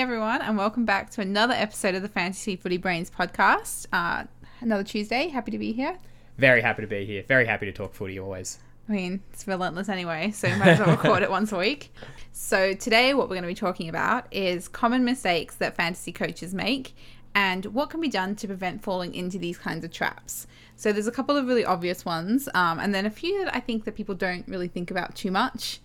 Hey 0.00 0.04
everyone, 0.04 0.40
and 0.40 0.56
welcome 0.56 0.86
back 0.86 1.10
to 1.10 1.20
another 1.20 1.52
episode 1.52 1.94
of 1.94 2.00
the 2.00 2.08
Fantasy 2.08 2.56
Footy 2.56 2.78
Brains 2.78 3.10
podcast. 3.10 3.84
Uh, 3.92 4.24
another 4.62 4.82
Tuesday. 4.82 5.28
Happy 5.28 5.50
to 5.50 5.58
be 5.58 5.72
here. 5.72 5.98
Very 6.38 6.62
happy 6.62 6.80
to 6.80 6.88
be 6.88 7.04
here. 7.04 7.22
Very 7.28 7.44
happy 7.44 7.66
to 7.66 7.72
talk 7.72 7.92
footy 7.92 8.18
always. 8.18 8.60
I 8.88 8.92
mean, 8.92 9.20
it's 9.30 9.46
relentless 9.46 9.90
anyway, 9.90 10.30
so 10.30 10.48
might 10.56 10.68
as 10.68 10.78
well 10.78 10.96
record 10.96 11.22
it 11.22 11.30
once 11.30 11.52
a 11.52 11.58
week. 11.58 11.92
So 12.32 12.72
today, 12.72 13.12
what 13.12 13.28
we're 13.28 13.34
going 13.34 13.42
to 13.42 13.48
be 13.48 13.54
talking 13.54 13.90
about 13.90 14.24
is 14.30 14.68
common 14.68 15.04
mistakes 15.04 15.56
that 15.56 15.76
fantasy 15.76 16.12
coaches 16.12 16.54
make 16.54 16.96
and 17.34 17.66
what 17.66 17.90
can 17.90 18.00
be 18.00 18.08
done 18.08 18.34
to 18.36 18.46
prevent 18.46 18.82
falling 18.82 19.14
into 19.14 19.38
these 19.38 19.58
kinds 19.58 19.84
of 19.84 19.92
traps. 19.92 20.46
So 20.76 20.94
there's 20.94 21.08
a 21.08 21.12
couple 21.12 21.36
of 21.36 21.46
really 21.46 21.66
obvious 21.66 22.06
ones, 22.06 22.48
um, 22.54 22.78
and 22.78 22.94
then 22.94 23.04
a 23.04 23.10
few 23.10 23.44
that 23.44 23.54
I 23.54 23.60
think 23.60 23.84
that 23.84 23.96
people 23.96 24.14
don't 24.14 24.48
really 24.48 24.68
think 24.68 24.90
about 24.90 25.14
too 25.14 25.30
much. 25.30 25.78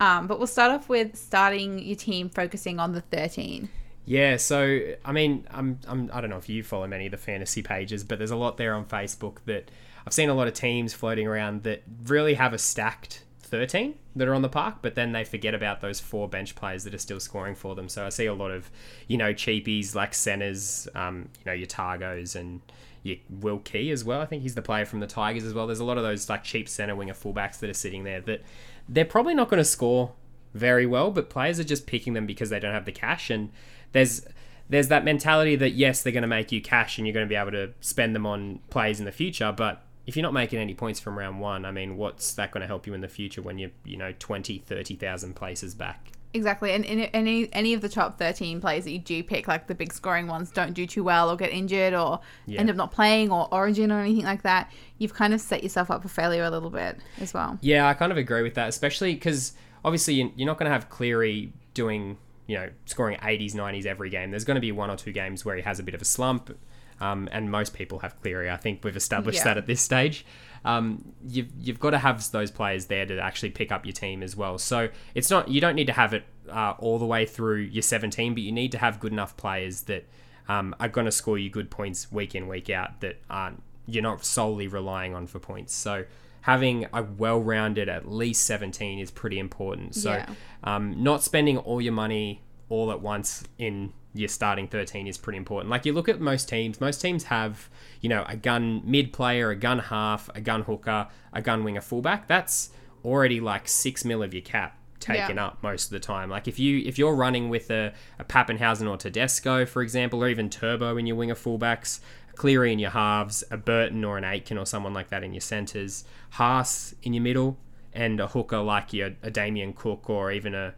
Um, 0.00 0.26
but 0.26 0.38
we'll 0.38 0.46
start 0.46 0.72
off 0.72 0.88
with 0.88 1.16
starting 1.16 1.78
your 1.78 1.96
team 1.96 2.30
focusing 2.30 2.80
on 2.80 2.92
the 2.92 3.02
13. 3.02 3.68
Yeah, 4.06 4.38
so 4.38 4.80
I 5.04 5.12
mean, 5.12 5.46
I'm, 5.50 5.78
I'm 5.86 6.10
I 6.12 6.20
don't 6.20 6.30
know 6.30 6.38
if 6.38 6.48
you 6.48 6.64
follow 6.64 6.86
many 6.86 7.06
of 7.06 7.12
the 7.12 7.18
fantasy 7.18 7.62
pages, 7.62 8.02
but 8.02 8.18
there's 8.18 8.30
a 8.30 8.36
lot 8.36 8.56
there 8.56 8.74
on 8.74 8.86
Facebook 8.86 9.36
that 9.44 9.70
I've 10.06 10.12
seen 10.12 10.30
a 10.30 10.34
lot 10.34 10.48
of 10.48 10.54
teams 10.54 10.94
floating 10.94 11.28
around 11.28 11.62
that 11.64 11.82
really 12.06 12.34
have 12.34 12.52
a 12.52 12.58
stacked 12.58 13.24
13 13.42 13.94
that 14.16 14.26
are 14.26 14.34
on 14.34 14.42
the 14.42 14.48
park, 14.48 14.76
but 14.80 14.94
then 14.94 15.12
they 15.12 15.24
forget 15.24 15.54
about 15.54 15.80
those 15.80 16.00
four 16.00 16.28
bench 16.28 16.54
players 16.54 16.84
that 16.84 16.94
are 16.94 16.98
still 16.98 17.20
scoring 17.20 17.54
for 17.54 17.74
them. 17.74 17.88
So 17.88 18.06
I 18.06 18.08
see 18.08 18.26
a 18.26 18.34
lot 18.34 18.50
of, 18.50 18.70
you 19.08 19.18
know, 19.18 19.34
cheapies 19.34 19.94
like 19.94 20.14
centers, 20.14 20.88
um, 20.94 21.28
you 21.38 21.44
know, 21.46 21.52
your 21.52 21.66
Targos 21.66 22.34
and 22.36 22.60
your 23.02 23.16
Will 23.28 23.58
Key 23.58 23.90
as 23.90 24.04
well. 24.04 24.20
I 24.20 24.26
think 24.26 24.42
he's 24.42 24.54
the 24.54 24.62
player 24.62 24.84
from 24.84 25.00
the 25.00 25.06
Tigers 25.06 25.44
as 25.44 25.52
well. 25.52 25.66
There's 25.66 25.80
a 25.80 25.84
lot 25.84 25.98
of 25.98 26.04
those 26.04 26.28
like 26.28 26.44
cheap 26.44 26.68
center 26.68 26.94
winger 26.94 27.14
fullbacks 27.14 27.58
that 27.58 27.68
are 27.68 27.74
sitting 27.74 28.04
there 28.04 28.20
that 28.22 28.42
they're 28.90 29.04
probably 29.04 29.34
not 29.34 29.48
going 29.48 29.58
to 29.58 29.64
score 29.64 30.12
very 30.52 30.84
well, 30.84 31.10
but 31.10 31.30
players 31.30 31.60
are 31.60 31.64
just 31.64 31.86
picking 31.86 32.12
them 32.12 32.26
because 32.26 32.50
they 32.50 32.58
don't 32.58 32.74
have 32.74 32.84
the 32.84 32.92
cash. 32.92 33.30
And 33.30 33.50
there's 33.92 34.26
there's 34.68 34.88
that 34.88 35.04
mentality 35.04 35.56
that 35.56 35.70
yes, 35.70 36.02
they're 36.02 36.12
going 36.12 36.22
to 36.22 36.28
make 36.28 36.52
you 36.52 36.60
cash 36.60 36.98
and 36.98 37.06
you're 37.06 37.14
going 37.14 37.26
to 37.26 37.28
be 37.28 37.36
able 37.36 37.52
to 37.52 37.72
spend 37.80 38.14
them 38.14 38.26
on 38.26 38.60
plays 38.68 38.98
in 38.98 39.06
the 39.06 39.12
future, 39.12 39.52
but 39.56 39.82
if 40.06 40.16
you're 40.16 40.22
not 40.22 40.32
making 40.32 40.58
any 40.58 40.74
points 40.74 40.98
from 40.98 41.18
round 41.18 41.40
one, 41.40 41.64
I 41.64 41.70
mean, 41.70 41.96
what's 41.96 42.32
that 42.34 42.50
going 42.50 42.62
to 42.62 42.66
help 42.66 42.86
you 42.86 42.94
in 42.94 43.00
the 43.00 43.08
future 43.08 43.42
when 43.42 43.58
you're, 43.58 43.70
you 43.84 43.96
know, 43.96 44.12
20, 44.18 44.58
30,000 44.58 45.34
places 45.34 45.74
back? 45.74 46.10
Exactly, 46.32 46.70
and, 46.72 46.86
and 46.86 47.10
any 47.12 47.52
any 47.52 47.74
of 47.74 47.80
the 47.80 47.88
top 47.88 48.16
thirteen 48.16 48.60
players 48.60 48.84
that 48.84 48.92
you 48.92 49.00
do 49.00 49.22
pick, 49.24 49.48
like 49.48 49.66
the 49.66 49.74
big 49.74 49.92
scoring 49.92 50.28
ones, 50.28 50.50
don't 50.52 50.74
do 50.74 50.86
too 50.86 51.02
well 51.02 51.28
or 51.28 51.36
get 51.36 51.50
injured 51.50 51.92
or 51.92 52.20
Yeah. 52.46 52.60
end 52.60 52.70
up 52.70 52.76
not 52.76 52.92
playing 52.92 53.32
or 53.32 53.48
origin 53.52 53.90
or 53.90 53.98
anything 54.00 54.24
like 54.24 54.42
that. 54.42 54.70
You've 54.98 55.12
kind 55.14 55.34
of 55.34 55.40
set 55.40 55.62
yourself 55.64 55.90
up 55.90 56.02
for 56.02 56.08
failure 56.08 56.44
a 56.44 56.50
little 56.50 56.70
bit 56.70 56.98
as 57.20 57.34
well. 57.34 57.58
Yeah, 57.62 57.88
I 57.88 57.94
kind 57.94 58.12
of 58.12 58.18
agree 58.18 58.42
with 58.42 58.54
that, 58.54 58.68
especially 58.68 59.14
because 59.14 59.54
obviously 59.84 60.14
you- 60.14 60.32
you're 60.36 60.46
not 60.46 60.56
going 60.58 60.68
to 60.70 60.72
have 60.72 60.88
Cleary 60.88 61.52
doing, 61.74 62.16
you 62.46 62.56
know, 62.58 62.68
scoring 62.86 63.18
80s, 63.22 63.54
90s 63.54 63.84
every 63.84 64.08
game. 64.10 64.30
There's 64.30 64.44
going 64.44 64.54
to 64.56 64.60
be 64.60 64.70
one 64.70 64.88
or 64.88 64.96
two 64.96 65.10
games 65.12 65.44
where 65.44 65.56
he 65.56 65.62
has 65.62 65.80
a 65.80 65.82
bit 65.82 65.94
of 65.94 66.02
a 66.02 66.04
slump, 66.04 66.56
um, 67.00 67.28
and 67.32 67.50
most 67.50 67.74
people 67.74 68.00
have 68.00 68.20
Cleary. 68.20 68.48
I 68.50 68.56
think 68.56 68.84
we've 68.84 68.96
established 68.96 69.38
Yeah. 69.38 69.44
that 69.44 69.58
at 69.58 69.66
this 69.66 69.80
stage. 69.80 70.24
Um, 70.64 71.12
you've 71.26 71.50
you've 71.58 71.80
got 71.80 71.90
to 71.90 71.98
have 71.98 72.30
those 72.32 72.50
players 72.50 72.86
there 72.86 73.06
to 73.06 73.18
actually 73.18 73.50
pick 73.50 73.72
up 73.72 73.86
your 73.86 73.92
team 73.92 74.22
as 74.22 74.36
well. 74.36 74.58
So 74.58 74.88
it's 75.14 75.30
not 75.30 75.48
you 75.48 75.60
don't 75.60 75.74
need 75.74 75.86
to 75.86 75.92
have 75.92 76.12
it 76.12 76.24
uh, 76.50 76.74
all 76.78 76.98
the 76.98 77.06
way 77.06 77.24
through 77.26 77.60
your 77.60 77.82
17, 77.82 78.34
but 78.34 78.42
you 78.42 78.52
need 78.52 78.72
to 78.72 78.78
have 78.78 79.00
good 79.00 79.12
enough 79.12 79.36
players 79.36 79.82
that 79.82 80.06
um, 80.48 80.74
are 80.80 80.88
going 80.88 81.04
to 81.06 81.12
score 81.12 81.38
you 81.38 81.48
good 81.50 81.70
points 81.70 82.10
week 82.12 82.34
in 82.34 82.46
week 82.48 82.68
out 82.70 83.00
that 83.00 83.20
aren't 83.30 83.62
you're 83.86 84.02
not 84.02 84.24
solely 84.24 84.68
relying 84.68 85.14
on 85.14 85.26
for 85.26 85.38
points. 85.38 85.74
So 85.74 86.04
having 86.42 86.86
a 86.92 87.02
well-rounded 87.02 87.88
at 87.88 88.10
least 88.10 88.44
17 88.46 88.98
is 88.98 89.10
pretty 89.10 89.38
important. 89.38 89.94
So 89.94 90.12
Yeah. 90.12 90.26
um, 90.64 91.02
not 91.02 91.22
spending 91.22 91.58
all 91.58 91.80
your 91.80 91.92
money 91.92 92.42
all 92.68 92.90
at 92.92 93.00
once 93.00 93.44
in 93.58 93.92
your 94.14 94.28
starting 94.28 94.66
13 94.66 95.06
is 95.06 95.16
pretty 95.18 95.36
important. 95.36 95.70
Like 95.70 95.86
you 95.86 95.92
look 95.92 96.08
at 96.08 96.20
most 96.20 96.48
teams, 96.48 96.80
most 96.80 97.00
teams 97.00 97.24
have, 97.24 97.68
you 98.00 98.08
know, 98.08 98.24
a 98.28 98.36
gun 98.36 98.82
mid 98.84 99.12
player, 99.12 99.50
a 99.50 99.56
gun 99.56 99.78
half, 99.78 100.28
a 100.34 100.40
gun 100.40 100.62
hooker, 100.62 101.08
a 101.32 101.40
gun 101.42 101.62
winger 101.64 101.80
fullback. 101.80 102.26
That's 102.26 102.70
already 103.04 103.40
like 103.40 103.68
6 103.68 104.04
mil 104.04 104.22
of 104.22 104.34
your 104.34 104.42
cap 104.42 104.76
taken 104.98 105.36
Yeah. 105.36 105.46
up 105.46 105.62
most 105.62 105.86
of 105.86 105.90
the 105.92 106.00
time. 106.00 106.28
Like 106.28 106.46
if 106.48 106.58
you 106.58 106.82
if 106.84 106.98
you're 106.98 107.14
running 107.14 107.48
with 107.48 107.70
a, 107.70 107.92
a 108.18 108.24
Papenhuyzen 108.24 108.88
or 108.90 108.96
Tedesco, 108.96 109.64
for 109.64 109.80
example, 109.80 110.22
or 110.22 110.28
even 110.28 110.50
Turbo 110.50 110.96
in 110.96 111.06
your 111.06 111.16
winger 111.16 111.34
fullbacks, 111.36 112.00
a 112.30 112.36
Cleary 112.36 112.72
in 112.72 112.78
your 112.78 112.90
halves, 112.90 113.42
a 113.50 113.56
Burton 113.56 114.04
or 114.04 114.18
an 114.18 114.24
Aitken 114.24 114.58
or 114.58 114.66
someone 114.66 114.92
like 114.92 115.08
that 115.10 115.22
in 115.24 115.32
your 115.32 115.40
centres, 115.40 116.04
Haas 116.30 116.94
in 117.02 117.14
your 117.14 117.22
middle, 117.22 117.56
and 117.94 118.20
a 118.20 118.26
hooker 118.26 118.58
like 118.58 118.92
your 118.92 119.12
a 119.22 119.30
Damien 119.30 119.72
Cook 119.72 120.10
or 120.10 120.32
even 120.32 120.54
a 120.54 120.74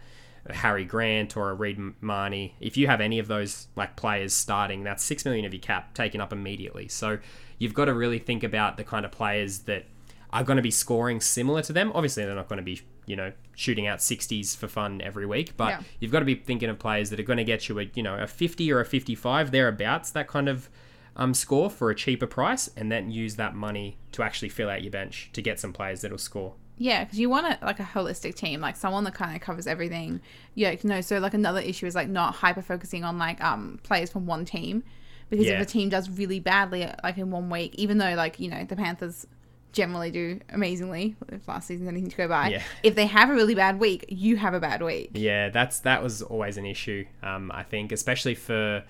Harry 0.50 0.84
Grant 0.84 1.36
or 1.36 1.50
a 1.50 1.54
Reed 1.54 1.78
Mahoney. 2.00 2.56
If 2.60 2.76
you 2.76 2.86
have 2.88 3.00
any 3.00 3.18
of 3.18 3.28
those 3.28 3.68
like 3.76 3.96
players 3.96 4.32
starting, 4.32 4.82
that's 4.82 5.02
six 5.04 5.24
million 5.24 5.44
of 5.44 5.52
your 5.54 5.60
cap 5.62 5.94
taken 5.94 6.20
up 6.20 6.32
immediately. 6.32 6.88
So 6.88 7.18
you've 7.58 7.74
got 7.74 7.84
to 7.86 7.94
really 7.94 8.18
think 8.18 8.42
about 8.42 8.76
the 8.76 8.84
kind 8.84 9.04
of 9.04 9.12
players 9.12 9.60
that 9.60 9.84
are 10.32 10.42
going 10.42 10.56
to 10.56 10.62
be 10.62 10.70
scoring 10.70 11.20
similar 11.20 11.62
to 11.62 11.72
them. 11.72 11.92
Obviously, 11.94 12.24
they're 12.24 12.34
not 12.34 12.48
going 12.48 12.56
to 12.58 12.62
be, 12.64 12.80
you 13.06 13.14
know, 13.14 13.32
shooting 13.54 13.86
out 13.86 13.98
60s 13.98 14.56
for 14.56 14.66
fun 14.66 15.00
every 15.02 15.26
week, 15.26 15.56
but 15.56 15.68
Yeah. 15.68 15.80
you've 16.00 16.10
got 16.10 16.20
to 16.20 16.24
be 16.24 16.34
thinking 16.34 16.70
of 16.70 16.78
players 16.78 17.10
that 17.10 17.20
are 17.20 17.24
going 17.24 17.36
to 17.36 17.44
get 17.44 17.68
you 17.68 17.78
a, 17.78 17.88
you 17.94 18.02
know, 18.02 18.16
a 18.16 18.26
50 18.26 18.72
or 18.72 18.80
a 18.80 18.84
55 18.86 19.50
thereabouts, 19.50 20.10
that 20.10 20.26
kind 20.28 20.48
of 20.48 20.68
um, 21.14 21.34
score 21.34 21.68
for 21.68 21.90
a 21.90 21.94
cheaper 21.94 22.26
price, 22.26 22.70
and 22.76 22.90
then 22.90 23.10
use 23.10 23.36
that 23.36 23.54
money 23.54 23.98
to 24.12 24.22
actually 24.22 24.48
fill 24.48 24.70
out 24.70 24.82
your 24.82 24.90
bench 24.90 25.28
to 25.34 25.42
get 25.42 25.60
some 25.60 25.72
players 25.72 26.00
that'll 26.00 26.16
score. 26.16 26.54
Yeah, 26.78 27.04
because 27.04 27.18
you 27.18 27.28
want 27.28 27.46
a, 27.46 27.64
like 27.64 27.78
a 27.80 27.84
holistic 27.84 28.34
team, 28.34 28.60
like 28.60 28.76
someone 28.76 29.04
that 29.04 29.14
kind 29.14 29.36
of 29.36 29.42
covers 29.42 29.66
everything. 29.66 30.20
Yeah, 30.54 30.74
no. 30.82 31.00
So 31.00 31.18
like 31.18 31.34
another 31.34 31.60
issue 31.60 31.86
is 31.86 31.94
like 31.94 32.08
not 32.08 32.34
hyper 32.36 32.62
focusing 32.62 33.04
on 33.04 33.18
like 33.18 33.42
um 33.42 33.78
players 33.82 34.10
from 34.10 34.26
one 34.26 34.44
team, 34.44 34.82
because 35.30 35.46
Yeah. 35.46 35.54
if 35.54 35.62
a 35.62 35.64
team 35.66 35.88
does 35.90 36.10
really 36.10 36.40
badly 36.40 36.88
like 37.04 37.18
in 37.18 37.30
one 37.30 37.50
week, 37.50 37.74
even 37.76 37.98
though 37.98 38.14
like 38.14 38.40
you 38.40 38.48
know 38.50 38.64
the 38.64 38.76
Panthers 38.76 39.26
generally 39.72 40.10
do 40.10 40.38
amazingly 40.50 41.16
if 41.30 41.48
last 41.48 41.66
season 41.66 41.88
anything 41.88 42.10
to 42.10 42.16
go 42.16 42.28
by. 42.28 42.48
Yeah. 42.48 42.62
If 42.82 42.94
they 42.94 43.06
have 43.06 43.30
a 43.30 43.32
really 43.34 43.54
bad 43.54 43.80
week, 43.80 44.04
you 44.08 44.36
have 44.36 44.52
a 44.52 44.60
bad 44.60 44.82
week. 44.82 45.10
Yeah, 45.14 45.48
that's 45.50 45.80
that 45.80 46.02
was 46.02 46.20
always 46.22 46.56
an 46.56 46.66
issue. 46.66 47.04
Um, 47.22 47.50
I 47.54 47.62
think, 47.62 47.92
especially 47.92 48.34
for 48.34 48.82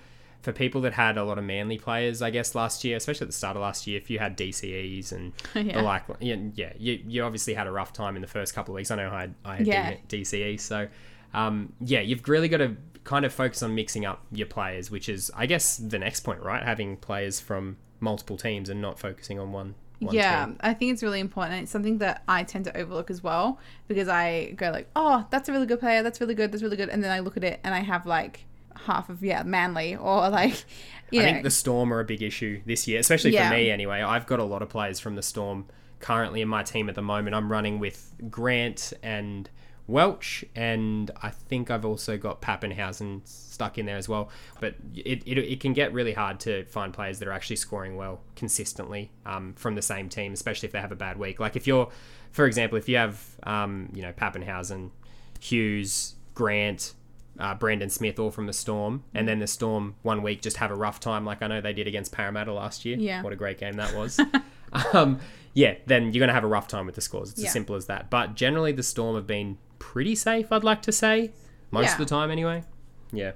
for 0.43 0.51
people 0.51 0.81
that 0.81 0.93
had 0.93 1.17
a 1.17 1.23
lot 1.23 1.37
of 1.39 1.43
manly 1.45 1.77
players, 1.79 2.21
I 2.21 2.29
guess 2.29 2.53
last 2.53 2.83
year, 2.83 2.97
especially 2.97 3.25
at 3.25 3.29
the 3.29 3.33
start 3.33 3.55
of 3.55 3.61
last 3.63 3.87
year, 3.87 3.97
if 3.97 4.09
you 4.09 4.19
had 4.19 4.37
DCEs 4.37 5.11
and 5.11 5.33
Yeah. 5.55 5.77
the 5.77 5.81
like, 5.81 6.03
yeah, 6.19 6.35
yeah, 6.53 6.73
you, 6.77 7.01
you 7.07 7.23
obviously 7.23 7.53
had 7.55 7.65
a 7.65 7.71
rough 7.71 7.93
time 7.93 8.15
in 8.15 8.21
the 8.21 8.27
first 8.27 8.53
couple 8.53 8.73
of 8.73 8.75
weeks. 8.75 8.91
I 8.91 8.97
know 8.97 9.09
I 9.09 9.21
had, 9.21 9.35
I 9.45 9.55
had 9.55 9.67
Yeah. 9.67 9.95
DCE, 10.09 10.59
so 10.59 10.87
um, 11.33 11.73
yeah, 11.79 12.01
you've 12.01 12.27
really 12.29 12.47
got 12.49 12.57
to 12.57 12.75
kind 13.05 13.25
of 13.25 13.33
focus 13.33 13.63
on 13.63 13.73
mixing 13.73 14.05
up 14.05 14.21
your 14.31 14.47
players, 14.47 14.91
which 14.91 15.09
is, 15.09 15.31
I 15.35 15.45
guess, 15.45 15.77
the 15.77 15.97
next 15.97 16.19
point, 16.21 16.41
right? 16.41 16.61
Having 16.61 16.97
players 16.97 17.39
from 17.39 17.77
multiple 17.99 18.37
teams 18.37 18.69
and 18.69 18.81
not 18.81 18.99
focusing 18.99 19.39
on 19.39 19.51
one. 19.51 19.75
one 19.99 20.13
yeah, 20.13 20.45
team. 20.45 20.57
I 20.61 20.73
think 20.73 20.91
it's 20.93 21.01
really 21.03 21.19
important. 21.21 21.63
It's 21.63 21.71
something 21.71 21.97
that 21.99 22.21
I 22.27 22.43
tend 22.43 22.65
to 22.65 22.77
overlook 22.77 23.09
as 23.09 23.23
well 23.23 23.59
because 23.87 24.07
I 24.09 24.51
go 24.57 24.71
like, 24.71 24.89
"Oh, 24.95 25.25
that's 25.31 25.47
a 25.49 25.53
really 25.53 25.65
good 25.65 25.79
player. 25.79 26.03
That's 26.03 26.19
really 26.21 26.35
good. 26.35 26.51
That's 26.51 26.61
really 26.63 26.77
good," 26.77 26.89
and 26.89 27.01
then 27.03 27.11
I 27.11 27.19
look 27.19 27.37
at 27.37 27.43
it 27.45 27.59
and 27.63 27.73
I 27.73 27.79
have 27.79 28.05
like 28.05 28.45
half 28.85 29.09
of 29.09 29.23
yeah, 29.23 29.43
Manly 29.43 29.95
or 29.95 30.29
like, 30.29 30.65
you 31.11 31.21
I 31.21 31.25
know, 31.25 31.31
think 31.31 31.43
the 31.43 31.51
Storm 31.51 31.93
are 31.93 31.99
a 31.99 32.05
big 32.05 32.21
issue 32.21 32.61
this 32.65 32.87
year, 32.87 32.99
especially 32.99 33.31
Yeah. 33.33 33.49
for 33.49 33.55
me 33.55 33.69
anyway. 33.69 34.01
I've 34.01 34.25
got 34.25 34.39
a 34.39 34.43
lot 34.43 34.61
of 34.61 34.69
players 34.69 34.99
from 34.99 35.15
the 35.15 35.23
Storm 35.23 35.65
currently 35.99 36.41
in 36.41 36.47
my 36.47 36.63
team 36.63 36.89
at 36.89 36.95
the 36.95 37.01
moment. 37.01 37.35
I'm 37.35 37.51
running 37.51 37.79
with 37.79 38.13
Grant 38.29 38.93
and 39.01 39.49
Welch, 39.85 40.45
and 40.55 41.11
I 41.21 41.29
think 41.29 41.69
I've 41.69 41.83
also 41.85 42.17
got 42.17 42.41
Papenhuyzen 42.41 43.21
stuck 43.27 43.77
in 43.77 43.85
there 43.85 43.97
as 43.97 44.07
well. 44.07 44.29
But 44.61 44.75
it, 44.95 45.21
it, 45.25 45.37
it 45.37 45.59
can 45.59 45.73
get 45.73 45.91
really 45.93 46.13
hard 46.13 46.39
to 46.41 46.63
find 46.65 46.93
players 46.93 47.19
that 47.19 47.27
are 47.27 47.33
actually 47.33 47.57
scoring 47.57 47.95
well 47.97 48.21
consistently 48.35 49.11
um, 49.25 49.53
from 49.55 49.75
the 49.75 49.81
same 49.81 50.07
team, 50.09 50.31
especially 50.33 50.67
if 50.67 50.73
they 50.73 50.79
have 50.79 50.91
a 50.93 50.95
bad 50.95 51.17
week. 51.17 51.39
Like 51.39 51.55
if 51.57 51.67
you're, 51.67 51.89
for 52.31 52.45
example, 52.45 52.77
if 52.77 52.87
you 52.87 52.95
have, 52.95 53.21
um, 53.43 53.89
you 53.93 54.01
know, 54.01 54.13
Papenhuyzen, 54.13 54.91
Hughes, 55.39 56.15
Grant, 56.33 56.93
uh, 57.39 57.55
Brandon 57.55 57.89
Smith 57.89 58.19
all 58.19 58.31
from 58.31 58.45
the 58.47 58.53
Storm, 58.53 59.03
and 59.13 59.27
then 59.27 59.39
the 59.39 59.47
Storm 59.47 59.95
one 60.03 60.21
week 60.21 60.41
just 60.41 60.57
have 60.57 60.71
a 60.71 60.75
rough 60.75 60.99
time, 60.99 61.25
like 61.25 61.41
I 61.41 61.47
know 61.47 61.61
they 61.61 61.73
did 61.73 61.87
against 61.87 62.11
Parramatta 62.11 62.53
last 62.53 62.85
year. 62.85 62.97
Yeah. 62.97 63.21
what 63.23 63.33
a 63.33 63.35
great 63.35 63.57
game 63.59 63.73
that 63.73 63.95
was. 63.95 64.19
um, 64.93 65.19
yeah, 65.53 65.75
then 65.85 66.13
you're 66.13 66.19
gonna 66.19 66.33
have 66.33 66.43
a 66.43 66.47
rough 66.47 66.67
time 66.67 66.85
with 66.85 66.95
the 66.95 67.01
scores. 67.01 67.31
It's 67.31 67.41
Yeah. 67.41 67.47
as 67.47 67.53
simple 67.53 67.75
as 67.75 67.85
that. 67.87 68.09
But 68.09 68.35
generally, 68.35 68.71
the 68.71 68.83
Storm 68.83 69.15
have 69.15 69.27
been 69.27 69.57
pretty 69.79 70.15
safe. 70.15 70.51
I'd 70.51 70.63
like 70.63 70.81
to 70.83 70.91
say 70.91 71.31
most 71.71 71.85
Yeah. 71.85 71.91
of 71.93 71.97
the 71.99 72.05
time, 72.05 72.29
anyway. 72.31 72.63
Yeah, 73.11 73.31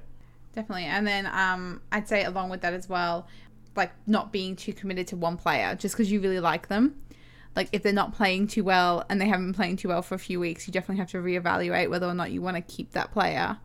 Definitely. 0.53 0.85
And 0.85 1.05
then 1.05 1.27
um, 1.27 1.81
I'd 1.91 2.07
say 2.07 2.23
along 2.23 2.49
with 2.49 2.61
that 2.61 2.73
as 2.73 2.89
well, 2.89 3.27
like 3.75 3.91
not 4.07 4.31
being 4.31 4.55
too 4.55 4.73
committed 4.73 5.05
to 5.07 5.15
one 5.15 5.37
player 5.37 5.75
just 5.75 5.93
because 5.95 6.11
you 6.11 6.19
really 6.19 6.39
like 6.39 6.67
them. 6.67 6.95
Like 7.55 7.69
if 7.73 7.83
they're 7.83 7.93
not 7.93 8.15
playing 8.15 8.47
too 8.47 8.63
well 8.63 9.05
and 9.07 9.21
they 9.21 9.27
haven't 9.27 9.45
been 9.47 9.53
playing 9.53 9.75
too 9.77 9.89
well 9.89 10.01
for 10.01 10.15
a 10.15 10.19
few 10.19 10.39
weeks, 10.39 10.65
you 10.67 10.71
definitely 10.73 10.97
have 10.97 11.11
to 11.11 11.17
reevaluate 11.17 11.91
whether 11.91 12.07
or 12.07 12.15
not 12.15 12.31
you 12.31 12.41
want 12.41 12.55
to 12.57 12.61
keep 12.61 12.93
that 12.93 13.11
player, 13.11 13.57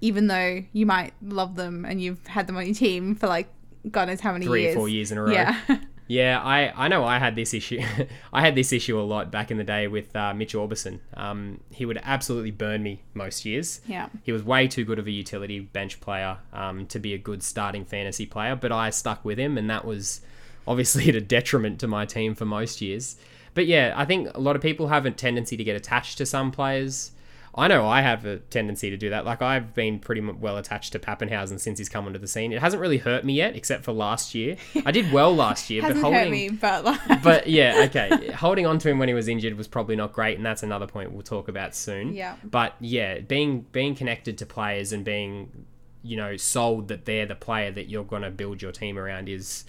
even 0.00 0.26
though 0.26 0.62
you 0.72 0.86
might 0.86 1.12
love 1.22 1.56
them 1.56 1.84
and 1.84 2.00
you've 2.00 2.26
had 2.26 2.46
them 2.46 2.56
on 2.56 2.66
your 2.66 2.74
team 2.74 3.14
for 3.14 3.26
like 3.26 3.48
God 3.90 4.08
knows 4.08 4.20
how 4.20 4.32
many 4.32 4.46
three 4.46 4.62
years. 4.62 4.74
or 4.76 4.78
four 4.78 4.88
years 4.88 5.12
in 5.12 5.18
a 5.18 5.22
row. 5.22 5.32
Yeah. 5.32 5.58
Yeah, 6.10 6.40
I, 6.42 6.72
I 6.86 6.88
know 6.88 7.04
I 7.04 7.20
had 7.20 7.36
this 7.36 7.54
issue. 7.54 7.80
I 8.32 8.40
had 8.40 8.56
this 8.56 8.72
issue 8.72 8.98
a 8.98 9.02
lot 9.02 9.30
back 9.30 9.52
in 9.52 9.58
the 9.58 9.64
day 9.64 9.86
with 9.86 10.16
uh, 10.16 10.34
Mitch 10.34 10.54
Aubusson. 10.54 10.98
Um, 11.14 11.60
he 11.70 11.86
would 11.86 12.00
absolutely 12.02 12.50
burn 12.50 12.82
me 12.82 13.02
most 13.14 13.44
years. 13.44 13.80
Yeah. 13.86 14.08
He 14.24 14.32
was 14.32 14.42
way 14.42 14.66
too 14.66 14.84
good 14.84 14.98
of 14.98 15.06
a 15.06 15.12
utility 15.12 15.60
bench 15.60 16.00
player 16.00 16.38
um, 16.52 16.86
to 16.86 16.98
be 16.98 17.14
a 17.14 17.18
good 17.18 17.44
starting 17.44 17.84
fantasy 17.84 18.26
player, 18.26 18.56
but 18.56 18.72
I 18.72 18.90
stuck 18.90 19.24
with 19.24 19.38
him, 19.38 19.56
and 19.56 19.70
that 19.70 19.84
was 19.84 20.20
obviously 20.66 21.08
at 21.08 21.14
a 21.14 21.20
detriment 21.20 21.78
to 21.78 21.86
my 21.86 22.06
team 22.06 22.34
for 22.34 22.44
most 22.44 22.80
years. 22.80 23.14
But 23.54 23.66
yeah, 23.66 23.94
I 23.94 24.04
think 24.04 24.34
a 24.34 24.40
lot 24.40 24.56
of 24.56 24.62
people 24.62 24.88
have 24.88 25.06
a 25.06 25.12
tendency 25.12 25.56
to 25.56 25.62
get 25.62 25.76
attached 25.76 26.18
to 26.18 26.26
some 26.26 26.50
players. 26.50 27.12
I 27.54 27.66
know 27.68 27.86
I 27.86 28.02
have 28.02 28.24
a 28.24 28.38
tendency 28.38 28.90
to 28.90 28.96
do 28.96 29.10
that. 29.10 29.24
Like 29.24 29.42
I've 29.42 29.74
been 29.74 29.98
pretty 29.98 30.20
well 30.20 30.56
attached 30.56 30.92
to 30.92 30.98
Papenhuyzen 30.98 31.58
since 31.58 31.78
he's 31.78 31.88
come 31.88 32.06
onto 32.06 32.18
the 32.18 32.28
scene. 32.28 32.52
It 32.52 32.60
hasn't 32.60 32.80
really 32.80 32.98
hurt 32.98 33.24
me 33.24 33.34
yet, 33.34 33.56
except 33.56 33.84
for 33.84 33.92
last 33.92 34.34
year. 34.34 34.56
I 34.86 34.92
did 34.92 35.12
well 35.12 35.34
last 35.34 35.68
year, 35.68 35.82
but 35.86 35.96
holding. 35.96 36.20
hurt 36.20 36.30
me, 36.30 36.48
but 36.50 36.84
like, 36.84 37.00
But 37.22 37.48
yeah, 37.48 37.86
okay. 37.86 38.30
Holding 38.32 38.66
on 38.66 38.78
to 38.78 38.88
him 38.88 38.98
when 38.98 39.08
he 39.08 39.14
was 39.14 39.26
injured 39.26 39.56
was 39.58 39.66
probably 39.66 39.96
not 39.96 40.12
great, 40.12 40.36
and 40.36 40.46
that's 40.46 40.62
another 40.62 40.86
point 40.86 41.12
we'll 41.12 41.22
talk 41.22 41.48
about 41.48 41.74
soon. 41.74 42.14
Yeah. 42.14 42.36
But 42.44 42.76
yeah, 42.80 43.18
being 43.18 43.62
being 43.72 43.94
connected 43.94 44.38
to 44.38 44.46
players 44.46 44.92
and 44.92 45.04
being, 45.04 45.66
you 46.02 46.16
know, 46.16 46.36
sold 46.36 46.88
that 46.88 47.04
they're 47.04 47.26
the 47.26 47.34
player 47.34 47.72
that 47.72 47.88
you're 47.88 48.04
going 48.04 48.22
to 48.22 48.30
build 48.30 48.62
your 48.62 48.72
team 48.72 48.96
around 48.96 49.28
is 49.28 49.64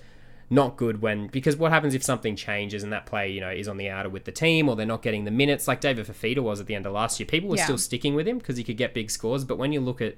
not 0.51 0.75
good 0.75 1.01
when 1.01 1.27
because 1.27 1.55
what 1.55 1.71
happens 1.71 1.95
if 1.95 2.03
something 2.03 2.35
changes 2.35 2.83
and 2.83 2.91
that 2.91 3.05
player 3.05 3.25
you 3.27 3.39
know 3.39 3.49
is 3.49 3.67
on 3.69 3.77
the 3.77 3.89
outer 3.89 4.09
with 4.09 4.25
the 4.25 4.31
team 4.33 4.67
or 4.67 4.75
they're 4.75 4.85
not 4.85 5.01
getting 5.01 5.23
the 5.23 5.31
minutes 5.31 5.65
like 5.65 5.79
David 5.79 6.05
Fifita 6.05 6.39
was 6.39 6.59
at 6.59 6.67
the 6.67 6.75
end 6.75 6.85
of 6.85 6.91
last 6.91 7.19
year 7.19 7.25
people 7.25 7.49
were 7.49 7.55
Yeah. 7.55 7.63
still 7.63 7.77
sticking 7.77 8.13
with 8.15 8.27
him 8.27 8.37
because 8.37 8.57
he 8.57 8.63
could 8.63 8.75
get 8.77 8.93
big 8.93 9.09
scores 9.09 9.45
but 9.45 9.57
when 9.57 9.71
you 9.71 9.79
look 9.79 10.01
at 10.01 10.17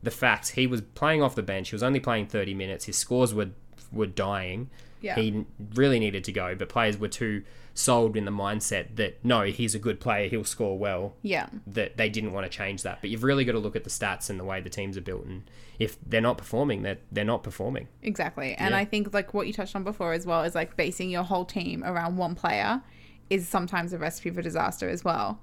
the 0.00 0.12
facts 0.12 0.50
he 0.50 0.68
was 0.68 0.80
playing 0.80 1.20
off 1.20 1.34
the 1.34 1.42
bench 1.42 1.70
he 1.70 1.74
was 1.74 1.82
only 1.82 1.98
playing 1.98 2.26
30 2.26 2.54
minutes 2.54 2.84
his 2.84 2.96
scores 2.96 3.34
were 3.34 3.50
were 3.92 4.06
dying 4.06 4.70
Yeah. 5.02 5.16
he 5.16 5.44
really 5.74 5.98
needed 5.98 6.24
to 6.24 6.32
go 6.32 6.54
but 6.54 6.68
players 6.68 6.96
were 6.96 7.08
too 7.08 7.42
sold 7.74 8.16
in 8.16 8.24
the 8.24 8.30
mindset 8.30 8.96
that 8.96 9.24
no 9.24 9.42
he's 9.42 9.74
a 9.74 9.78
good 9.78 9.98
player 9.98 10.28
he'll 10.28 10.44
score 10.44 10.78
well 10.78 11.14
yeah. 11.22 11.48
that 11.66 11.96
they 11.96 12.08
didn't 12.08 12.32
want 12.32 12.44
to 12.44 12.50
change 12.56 12.82
that 12.82 13.00
but 13.00 13.10
you've 13.10 13.24
really 13.24 13.44
got 13.44 13.52
to 13.52 13.58
look 13.58 13.74
at 13.76 13.84
the 13.84 13.90
stats 13.90 14.28
and 14.30 14.38
the 14.38 14.44
way 14.44 14.60
the 14.60 14.70
teams 14.70 14.96
are 14.96 15.00
built 15.02 15.24
and 15.24 15.50
if 15.78 15.96
they're 16.06 16.20
not 16.20 16.36
performing 16.38 16.82
they're, 16.82 16.98
they're 17.10 17.24
not 17.24 17.42
performing 17.42 17.88
Exactly. 18.02 18.54
And 18.54 18.72
Yeah. 18.72 18.78
I 18.78 18.84
think 18.84 19.12
like 19.14 19.32
what 19.34 19.46
you 19.46 19.52
touched 19.52 19.74
on 19.74 19.84
before 19.84 20.12
as 20.12 20.26
well 20.26 20.42
is 20.44 20.54
like 20.54 20.76
basing 20.76 21.10
your 21.10 21.22
whole 21.22 21.44
team 21.44 21.82
around 21.84 22.16
one 22.16 22.34
player 22.34 22.82
is 23.30 23.48
sometimes 23.48 23.92
a 23.92 23.98
recipe 23.98 24.30
for 24.30 24.42
disaster 24.42 24.88
as 24.88 25.02
well. 25.04 25.40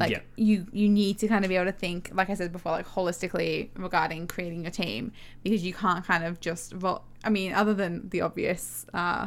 Like 0.00 0.10
Yeah. 0.10 0.20
you 0.36 0.66
you 0.72 0.88
need 0.88 1.18
to 1.18 1.28
kind 1.28 1.44
of 1.44 1.48
be 1.50 1.56
able 1.56 1.66
to 1.66 1.72
think, 1.78 2.10
like 2.14 2.30
I 2.30 2.34
said 2.34 2.50
before, 2.52 2.72
like 2.72 2.88
holistically 2.88 3.68
regarding 3.76 4.26
creating 4.26 4.62
your 4.62 4.70
team 4.72 5.12
because 5.44 5.62
you 5.62 5.74
can't 5.74 6.04
kind 6.04 6.24
of 6.24 6.40
just 6.40 6.74
well 6.76 7.04
I 7.22 7.28
mean, 7.30 7.52
other 7.52 7.74
than 7.74 8.08
the 8.08 8.22
obvious 8.22 8.86
uh 8.94 9.26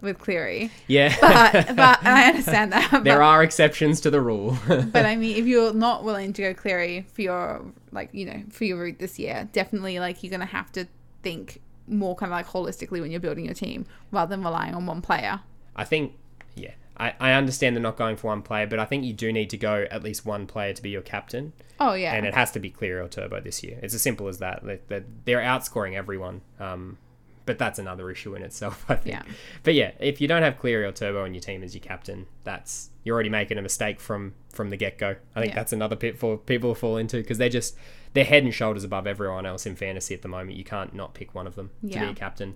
with 0.00 0.18
Cleary. 0.18 0.70
yeah 0.88 1.14
But 1.20 1.76
but 1.76 1.98
I 2.04 2.28
understand 2.28 2.72
that. 2.72 2.88
But, 2.90 3.04
there 3.04 3.22
are 3.22 3.42
exceptions 3.42 4.00
to 4.02 4.10
the 4.10 4.20
rule 4.20 4.56
but 4.68 5.04
I 5.06 5.16
mean 5.16 5.36
if 5.36 5.46
you're 5.46 5.72
not 5.74 6.02
willing 6.04 6.32
to 6.34 6.42
go 6.42 6.54
Cleary 6.54 7.06
for 7.12 7.22
your 7.22 7.64
like, 7.92 8.08
you 8.12 8.24
know, 8.26 8.42
for 8.50 8.64
your 8.64 8.78
route 8.78 8.98
this 8.98 9.18
year, 9.18 9.48
definitely 9.52 9.98
like 10.00 10.22
you're 10.22 10.30
gonna 10.30 10.46
have 10.46 10.72
to 10.72 10.86
think 11.22 11.60
more 11.88 12.14
kind 12.16 12.32
of 12.32 12.36
like 12.36 12.46
holistically 12.46 13.00
when 13.00 13.10
you're 13.10 13.20
building 13.20 13.44
your 13.44 13.54
team 13.54 13.84
rather 14.12 14.30
than 14.30 14.44
relying 14.44 14.74
on 14.74 14.86
one 14.86 15.02
player. 15.02 15.40
I 15.76 15.84
think, 15.84 16.12
yeah, 16.54 16.72
I, 16.96 17.14
I 17.18 17.32
understand 17.32 17.74
they're 17.74 17.82
not 17.82 17.96
going 17.96 18.16
for 18.16 18.28
one 18.28 18.42
player, 18.42 18.66
but 18.66 18.78
I 18.78 18.84
think 18.84 19.04
you 19.04 19.12
do 19.14 19.32
need 19.32 19.50
to 19.50 19.56
go 19.56 19.86
at 19.90 20.02
least 20.02 20.26
one 20.26 20.46
player 20.46 20.72
to 20.74 20.82
be 20.82 20.90
your 20.90 21.02
captain, 21.02 21.52
Oh 21.80 21.94
yeah. 21.94 22.12
and 22.14 22.26
it 22.26 22.34
has 22.34 22.50
to 22.52 22.60
be 22.60 22.70
Clear 22.70 23.02
or 23.02 23.08
Turbo 23.08 23.40
this 23.40 23.62
year. 23.62 23.78
It's 23.82 23.94
as 23.94 24.02
simple 24.02 24.28
as 24.28 24.38
that. 24.38 24.62
They- 24.64 24.80
they- 24.88 25.04
They're 25.24 25.40
outscoring 25.40 25.94
everyone, 25.94 26.42
um, 26.60 26.98
but 27.46 27.58
that's 27.58 27.78
another 27.78 28.10
issue 28.10 28.34
in 28.34 28.42
itself, 28.42 28.84
I 28.90 28.96
think. 28.96 29.16
Yeah. 29.16 29.22
But 29.62 29.74
yeah, 29.74 29.92
if 30.00 30.20
you 30.20 30.28
don't 30.28 30.42
have 30.42 30.58
Clear 30.58 30.86
or 30.86 30.92
Turbo 30.92 31.24
on 31.24 31.34
your 31.34 31.40
team 31.40 31.62
as 31.62 31.74
your 31.74 31.82
captain, 31.82 32.26
that's 32.44 32.90
you're 33.04 33.14
already 33.14 33.30
making 33.30 33.58
a 33.58 33.62
mistake 33.62 33.98
from 33.98 34.34
from 34.50 34.68
the 34.70 34.76
get 34.76 34.98
go. 34.98 35.16
I 35.34 35.40
think 35.40 35.52
Yeah. 35.52 35.56
that's 35.60 35.72
another 35.72 35.96
pitfall 35.96 36.36
people 36.36 36.74
fall 36.74 36.98
into 36.98 37.16
because 37.16 37.38
they're 37.38 37.48
just 37.48 37.74
they're 38.12 38.24
head 38.24 38.44
and 38.44 38.52
shoulders 38.52 38.84
above 38.84 39.06
everyone 39.06 39.46
else 39.46 39.64
in 39.66 39.74
fantasy 39.76 40.12
at 40.14 40.20
the 40.22 40.28
moment. 40.28 40.56
You 40.58 40.64
can't 40.64 40.94
not 40.94 41.14
pick 41.14 41.34
one 41.34 41.46
of 41.46 41.54
them 41.56 41.70
to 41.80 41.86
be 41.88 42.04
a 42.04 42.14
captain. 42.14 42.54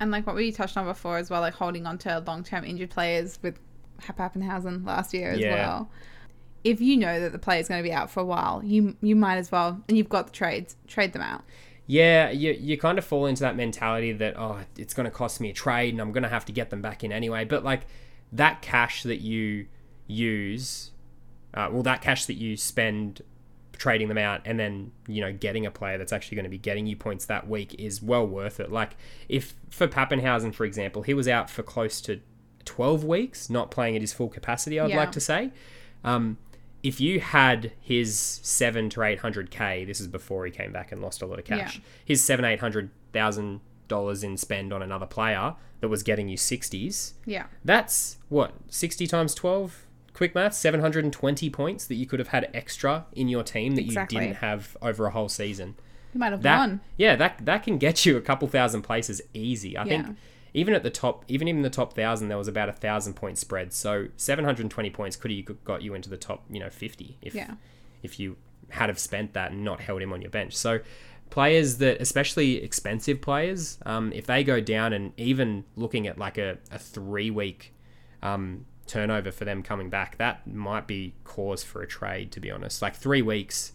And 0.00 0.10
like 0.10 0.26
what 0.26 0.34
we 0.34 0.50
touched 0.50 0.76
on 0.76 0.86
before 0.86 1.18
as 1.18 1.30
well, 1.30 1.42
like 1.42 1.54
holding 1.54 1.86
on 1.86 1.98
to 1.98 2.24
long 2.26 2.42
term 2.42 2.64
injured 2.64 2.90
players 2.90 3.38
with 3.42 3.60
Papenhuyzen 4.00 4.84
last 4.86 5.12
year 5.14 5.32
as 5.32 5.40
Yeah. 5.40 5.54
well. 5.54 5.90
If 6.64 6.80
you 6.80 6.96
know 6.96 7.20
that 7.20 7.32
the 7.32 7.38
player 7.38 7.60
is 7.60 7.68
going 7.68 7.82
to 7.82 7.88
be 7.88 7.92
out 7.92 8.10
for 8.10 8.20
a 8.20 8.24
while, 8.24 8.62
you 8.64 8.96
you 9.00 9.14
might 9.14 9.36
as 9.36 9.52
well, 9.52 9.82
and 9.88 9.96
you've 9.96 10.08
got 10.08 10.26
the 10.26 10.32
trades, 10.32 10.76
trade 10.86 11.12
them 11.12 11.22
out. 11.22 11.42
Yeah, 11.86 12.30
you, 12.30 12.52
you 12.52 12.78
kind 12.78 12.98
of 12.98 13.04
fall 13.04 13.26
into 13.26 13.42
that 13.42 13.56
mentality 13.56 14.12
that, 14.12 14.38
oh, 14.38 14.60
it's 14.78 14.94
going 14.94 15.06
to 15.06 15.10
cost 15.10 15.40
me 15.40 15.50
a 15.50 15.52
trade 15.52 15.92
and 15.92 16.00
I'm 16.00 16.12
going 16.12 16.22
to 16.22 16.28
have 16.28 16.44
to 16.44 16.52
get 16.52 16.70
them 16.70 16.80
back 16.80 17.02
in 17.02 17.10
anyway. 17.10 17.44
But, 17.44 17.64
like, 17.64 17.86
that 18.30 18.62
cash 18.62 19.02
that 19.02 19.20
you 19.22 19.66
use, 20.06 20.92
uh, 21.52 21.68
well, 21.72 21.82
that 21.82 22.00
cash 22.00 22.26
that 22.26 22.34
you 22.34 22.56
spend 22.56 23.22
trading 23.80 24.08
them 24.08 24.18
out 24.18 24.42
and 24.44 24.60
then, 24.60 24.92
you 25.08 25.22
know, 25.22 25.32
getting 25.32 25.64
a 25.64 25.70
player 25.70 25.96
that's 25.96 26.12
actually 26.12 26.34
going 26.36 26.44
to 26.44 26.50
be 26.50 26.58
getting 26.58 26.86
you 26.86 26.94
points 26.94 27.24
that 27.24 27.48
week 27.48 27.74
is 27.80 28.02
well 28.02 28.26
worth 28.26 28.60
it. 28.60 28.70
Like, 28.70 28.90
if 29.26 29.54
for 29.70 29.88
Papenhuyzen, 29.88 30.54
for 30.54 30.66
example, 30.66 31.00
he 31.02 31.14
was 31.14 31.26
out 31.26 31.48
for 31.48 31.62
close 31.62 32.02
to 32.02 32.20
12 32.66 33.04
weeks, 33.04 33.48
not 33.48 33.70
playing 33.70 33.96
at 33.96 34.02
his 34.02 34.12
full 34.12 34.28
capacity, 34.28 34.78
I'd 34.78 34.90
Yeah. 34.90 34.98
like 34.98 35.12
to 35.12 35.20
say. 35.20 35.50
Um, 36.04 36.36
if 36.82 37.00
you 37.00 37.20
had 37.20 37.72
his 37.80 38.18
seven 38.18 38.90
to 38.90 39.02
eight 39.02 39.20
hundred 39.20 39.50
k, 39.50 39.84
this 39.86 39.98
is 40.00 40.06
before 40.08 40.44
he 40.46 40.50
came 40.52 40.72
back 40.72 40.92
and 40.92 41.00
lost 41.02 41.22
a 41.22 41.26
lot 41.26 41.38
of 41.38 41.44
cash. 41.46 41.76
Yeah. 41.76 41.82
His 42.04 42.22
seven 42.22 42.44
eight 42.44 42.60
hundred 42.60 42.90
thousand 43.14 43.60
dollars 43.88 44.22
in 44.22 44.36
spend 44.36 44.72
on 44.72 44.82
another 44.82 45.06
player 45.06 45.54
that 45.80 45.88
was 45.88 46.02
getting 46.02 46.28
you 46.28 46.36
sixties. 46.36 47.14
Yeah. 47.26 47.46
That's 47.64 48.18
what 48.28 48.52
sixty 48.68 49.06
times 49.06 49.34
twelve. 49.34 49.86
Quick 50.20 50.34
math: 50.34 50.52
seven 50.52 50.80
hundred 50.80 51.04
and 51.04 51.12
twenty 51.14 51.48
points 51.48 51.86
that 51.86 51.94
you 51.94 52.04
could 52.04 52.18
have 52.18 52.28
had 52.28 52.50
extra 52.52 53.06
in 53.12 53.28
your 53.28 53.42
team 53.42 53.74
that 53.76 53.84
Exactly. 53.86 54.16
you 54.18 54.20
didn't 54.24 54.36
have 54.36 54.76
over 54.82 55.06
a 55.06 55.10
whole 55.12 55.30
season. 55.30 55.76
You 56.12 56.20
might 56.20 56.30
have 56.32 56.42
That 56.42 56.58
won. 56.58 56.80
yeah, 56.98 57.16
that 57.16 57.46
that 57.46 57.62
can 57.62 57.78
get 57.78 58.04
you 58.04 58.18
a 58.18 58.20
couple 58.20 58.46
thousand 58.46 58.82
places 58.82 59.22
easy. 59.32 59.78
I 59.78 59.84
Yeah. 59.84 60.02
think 60.02 60.18
even 60.52 60.74
at 60.74 60.82
the 60.82 60.90
top, 60.90 61.24
even 61.26 61.48
in 61.48 61.62
the 61.62 61.70
top 61.70 61.94
thousand, 61.94 62.28
there 62.28 62.36
was 62.36 62.48
about 62.48 62.68
a 62.68 62.72
thousand 62.74 63.14
point 63.14 63.38
spread. 63.38 63.72
So 63.72 64.08
seven 64.18 64.44
hundred 64.44 64.60
and 64.64 64.70
twenty 64.70 64.90
points 64.90 65.16
could 65.16 65.30
have 65.30 65.64
got 65.64 65.80
you 65.80 65.94
into 65.94 66.10
the 66.10 66.18
top, 66.18 66.44
you 66.50 66.60
know, 66.60 66.68
fifty 66.68 67.16
if 67.22 67.34
Yeah. 67.34 67.54
if 68.02 68.20
you 68.20 68.36
had 68.68 68.90
have 68.90 68.98
spent 68.98 69.32
that 69.32 69.52
and 69.52 69.64
not 69.64 69.80
held 69.80 70.02
him 70.02 70.12
on 70.12 70.20
your 70.20 70.30
bench. 70.30 70.54
So 70.54 70.80
players 71.30 71.78
that, 71.78 71.98
especially 71.98 72.62
expensive 72.62 73.22
players, 73.22 73.78
um, 73.86 74.12
if 74.12 74.26
they 74.26 74.44
go 74.44 74.60
down 74.60 74.92
and 74.92 75.14
even 75.16 75.64
looking 75.76 76.06
at 76.06 76.18
like 76.18 76.36
a, 76.36 76.58
a 76.70 76.78
three 76.78 77.30
week 77.30 77.72
um, 78.22 78.66
turnover 78.90 79.30
for 79.30 79.44
them 79.44 79.62
coming 79.62 79.88
back, 79.88 80.18
that 80.18 80.46
might 80.46 80.86
be 80.86 81.14
cause 81.24 81.62
for 81.64 81.80
a 81.82 81.86
trade. 81.86 82.30
To 82.32 82.40
be 82.40 82.50
honest, 82.50 82.82
like 82.82 82.94
three 82.96 83.22
weeks. 83.22 83.72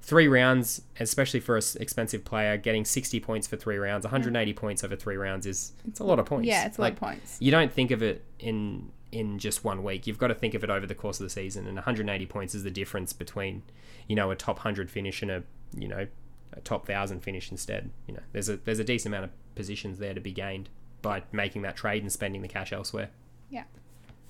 Three 0.00 0.28
rounds, 0.28 0.80
especially 1.00 1.40
for 1.40 1.56
an 1.56 1.62
expensive 1.80 2.24
player, 2.24 2.56
getting 2.56 2.84
60 2.86 3.20
points 3.20 3.46
for 3.46 3.56
three 3.56 3.76
rounds, 3.76 4.04
180 4.06 4.54
points 4.54 4.82
over 4.84 4.96
three 4.96 5.16
rounds 5.16 5.44
is 5.44 5.72
it's 5.86 6.00
a 6.00 6.04
lot 6.04 6.18
of 6.18 6.24
points. 6.24 6.46
Yeah, 6.46 6.64
it's 6.66 6.78
a 6.78 6.80
lot 6.80 6.86
Like, 6.86 6.92
of 6.94 7.00
points. 7.00 7.36
you 7.40 7.50
don't 7.50 7.70
think 7.70 7.90
of 7.90 8.02
it 8.02 8.24
in 8.38 8.90
in 9.12 9.38
just 9.38 9.64
one 9.64 9.82
week. 9.82 10.06
You've 10.06 10.16
got 10.16 10.28
to 10.28 10.34
think 10.34 10.54
of 10.54 10.62
it 10.64 10.70
over 10.70 10.86
the 10.86 10.94
course 10.94 11.18
of 11.20 11.24
the 11.24 11.30
season. 11.30 11.66
And 11.66 11.74
180 11.74 12.26
points 12.26 12.54
is 12.54 12.62
the 12.62 12.70
difference 12.70 13.12
between, 13.12 13.64
you 14.06 14.14
know, 14.16 14.30
a 14.30 14.36
top 14.36 14.58
100 14.58 14.88
finish 14.90 15.20
and 15.20 15.30
a, 15.30 15.42
you 15.76 15.88
know, 15.88 16.06
a 16.52 16.60
top 16.60 16.88
1000 16.88 17.20
finish 17.20 17.50
instead. 17.50 17.90
You 18.06 18.14
know, 18.14 18.22
there's 18.32 18.48
a 18.48 18.56
there's 18.58 18.78
a 18.78 18.84
decent 18.84 19.12
amount 19.12 19.24
of 19.24 19.54
positions 19.56 19.98
there 19.98 20.14
to 20.14 20.20
be 20.20 20.32
gained 20.32 20.70
by 21.02 21.24
making 21.32 21.62
that 21.62 21.76
trade 21.76 22.02
and 22.02 22.10
spending 22.10 22.40
the 22.40 22.48
cash 22.48 22.72
elsewhere. 22.72 23.10
Yeah. 23.50 23.64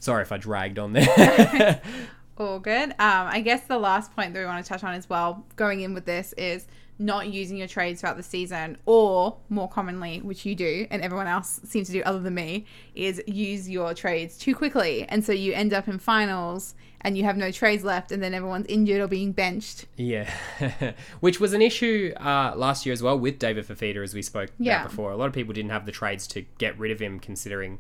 Sorry 0.00 0.22
if 0.22 0.32
I 0.32 0.38
dragged 0.38 0.78
on 0.78 0.92
there. 0.92 1.80
All 2.38 2.60
good. 2.60 2.90
Um, 2.90 2.94
I 2.98 3.40
guess 3.40 3.62
the 3.62 3.78
last 3.78 4.14
point 4.14 4.32
that 4.34 4.40
we 4.40 4.46
want 4.46 4.64
to 4.64 4.68
touch 4.68 4.84
on 4.84 4.94
as 4.94 5.08
well, 5.08 5.44
going 5.56 5.80
in 5.80 5.92
with 5.94 6.04
this, 6.04 6.32
is 6.34 6.66
not 7.00 7.28
using 7.28 7.56
your 7.56 7.68
trades 7.68 8.00
throughout 8.00 8.16
the 8.16 8.22
season, 8.22 8.76
or 8.86 9.36
more 9.48 9.68
commonly, 9.68 10.20
which 10.20 10.44
you 10.46 10.54
do, 10.54 10.86
and 10.90 11.00
everyone 11.02 11.26
else 11.28 11.60
seems 11.64 11.86
to 11.88 11.92
do 11.92 12.02
other 12.02 12.18
than 12.20 12.34
me, 12.34 12.64
is 12.94 13.22
use 13.26 13.68
your 13.68 13.94
trades 13.94 14.36
too 14.36 14.54
quickly, 14.54 15.04
and 15.08 15.24
so 15.24 15.32
you 15.32 15.52
end 15.52 15.72
up 15.72 15.86
in 15.88 15.98
finals 15.98 16.74
and 17.02 17.16
you 17.16 17.22
have 17.22 17.36
no 17.36 17.52
trades 17.52 17.84
left, 17.84 18.10
and 18.10 18.20
then 18.20 18.34
everyone's 18.34 18.66
injured 18.66 19.00
or 19.00 19.06
being 19.06 19.30
benched. 19.30 19.86
Yeah, 19.96 20.28
which 21.20 21.38
was 21.38 21.52
an 21.52 21.62
issue 21.62 22.12
uh, 22.16 22.52
last 22.56 22.84
year 22.84 22.92
as 22.92 23.00
well 23.02 23.16
with 23.16 23.38
David 23.38 23.66
Fifita, 23.68 24.02
as 24.02 24.14
we 24.14 24.22
spoke 24.22 24.50
Yeah. 24.58 24.80
about 24.80 24.90
before. 24.90 25.12
A 25.12 25.16
lot 25.16 25.26
of 25.26 25.32
people 25.32 25.54
didn't 25.54 25.70
have 25.70 25.86
the 25.86 25.92
trades 25.92 26.26
to 26.28 26.42
get 26.58 26.76
rid 26.78 26.90
of 26.90 26.98
him, 27.00 27.20
considering 27.20 27.78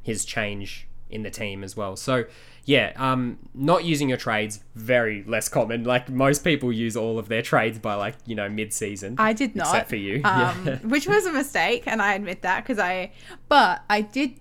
his 0.00 0.24
change 0.24 0.86
in 1.10 1.22
the 1.22 1.30
team 1.30 1.62
as 1.64 1.76
well. 1.76 1.96
So, 1.96 2.24
yeah, 2.64 2.92
um, 2.96 3.38
not 3.54 3.84
using 3.84 4.08
your 4.08 4.18
trades 4.18 4.60
very 4.74 5.24
less 5.26 5.48
common. 5.48 5.84
Like 5.84 6.08
most 6.08 6.44
people 6.44 6.72
use 6.72 6.96
all 6.96 7.18
of 7.18 7.28
their 7.28 7.42
trades 7.42 7.78
by 7.78 7.94
like 7.94 8.14
you 8.26 8.34
know 8.34 8.48
mid 8.48 8.72
season. 8.72 9.16
I 9.18 9.32
did 9.32 9.56
not, 9.56 9.68
except 9.68 9.88
for 9.88 9.96
you. 9.96 10.22
um, 10.24 10.66
which 10.84 11.06
was 11.06 11.26
a 11.26 11.32
mistake, 11.32 11.84
and 11.86 12.00
I 12.00 12.14
admit 12.14 12.42
that 12.42 12.62
because 12.62 12.78
I, 12.78 13.12
but 13.48 13.82
I 13.88 14.02
did 14.02 14.34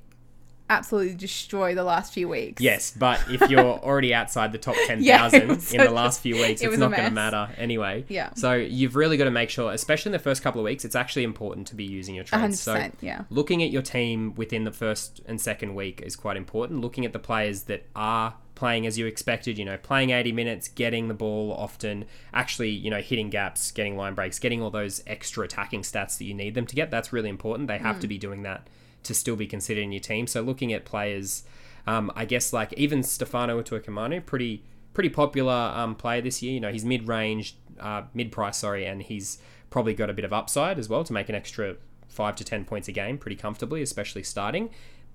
absolutely 0.69 1.15
destroy 1.15 1.73
the 1.75 1.83
last 1.83 2.13
few 2.13 2.29
weeks. 2.29 2.61
Yes, 2.61 2.93
but 2.95 3.19
if 3.29 3.49
you're 3.49 3.59
already 3.83 4.13
outside 4.13 4.51
the 4.51 4.57
top 4.57 4.75
10,000 4.75 5.03
Yeah, 5.03 5.17
thousand 5.17 5.41
it 5.41 5.47
was 5.47 5.73
in 5.73 5.81
the 5.81 5.91
last 5.91 6.21
few 6.21 6.35
weeks, 6.41 6.61
it 6.61 6.67
it's 6.67 6.77
not 6.77 6.91
going 6.91 7.05
to 7.05 7.11
matter 7.11 7.49
anyway. 7.57 8.05
Yeah. 8.07 8.33
So 8.35 8.53
you've 8.53 8.95
really 8.95 9.17
got 9.17 9.25
to 9.25 9.31
make 9.31 9.49
sure, 9.49 9.71
especially 9.71 10.09
in 10.09 10.13
the 10.13 10.19
first 10.19 10.41
couple 10.43 10.61
of 10.61 10.65
weeks, 10.65 10.85
it's 10.85 10.95
actually 10.95 11.23
important 11.23 11.67
to 11.67 11.75
be 11.75 11.83
using 11.83 12.15
your 12.15 12.23
trades. 12.23 12.61
100%, 12.61 12.63
So 12.63 12.91
yeah. 13.01 13.23
looking 13.29 13.63
at 13.63 13.71
your 13.71 13.81
team 13.81 14.33
within 14.35 14.63
the 14.63 14.71
first 14.71 15.21
and 15.25 15.41
second 15.41 15.75
week 15.75 16.01
is 16.01 16.15
quite 16.15 16.37
important. 16.37 16.81
Looking 16.81 17.05
at 17.05 17.13
the 17.13 17.19
players 17.19 17.63
that 17.63 17.85
are 17.95 18.35
playing 18.55 18.85
as 18.85 18.97
you 18.97 19.05
expected, 19.07 19.57
you 19.57 19.63
know, 19.63 19.77
playing 19.77 20.09
80 20.09 20.33
minutes, 20.33 20.67
getting 20.67 21.07
the 21.07 21.13
ball 21.13 21.53
often, 21.53 22.05
actually, 22.33 22.69
you 22.69 22.91
know, 22.91 22.99
hitting 22.99 23.29
gaps, 23.29 23.71
getting 23.71 23.95
line 23.95 24.13
breaks, 24.13 24.37
getting 24.37 24.61
all 24.61 24.69
those 24.69 25.01
extra 25.07 25.45
attacking 25.45 25.81
stats 25.81 26.17
that 26.17 26.25
you 26.25 26.33
need 26.33 26.55
them 26.55 26.67
to 26.67 26.75
get. 26.75 26.91
That's 26.91 27.13
really 27.13 27.29
important. 27.29 27.69
They 27.69 27.77
have 27.77 27.99
to 28.01 28.07
hmm. 28.07 28.09
be 28.09 28.17
doing 28.17 28.43
that 28.43 28.67
to 29.03 29.13
still 29.13 29.35
be 29.35 29.47
considered 29.47 29.81
in 29.81 29.91
your 29.91 30.01
team. 30.01 30.27
So 30.27 30.41
looking 30.41 30.73
at 30.73 30.85
players, 30.85 31.43
um, 31.87 32.11
I 32.15 32.25
guess 32.25 32.53
like 32.53 32.73
even 32.73 33.03
Stefano 33.03 33.61
Utoikamanu, 33.61 34.25
pretty 34.25 34.63
pretty 34.93 35.09
popular 35.09 35.71
um, 35.75 35.95
player 35.95 36.21
this 36.21 36.41
year. 36.41 36.53
You 36.53 36.59
know, 36.59 36.71
he's 36.71 36.85
mid 36.85 37.07
range, 37.07 37.55
uh, 37.79 38.03
mid 38.13 38.31
price, 38.31 38.57
sorry, 38.57 38.85
and 38.85 39.01
he's 39.01 39.39
probably 39.69 39.93
got 39.93 40.09
a 40.09 40.13
bit 40.13 40.25
of 40.25 40.33
upside 40.33 40.79
as 40.79 40.89
well 40.89 41.03
to 41.03 41.13
make 41.13 41.29
an 41.29 41.35
extra 41.35 41.75
five 42.07 42.35
to 42.35 42.43
ten 42.43 42.65
points 42.65 42.87
a 42.87 42.91
game 42.91 43.17
pretty 43.17 43.35
comfortably, 43.35 43.81
especially 43.81 44.23
starting. 44.23 44.69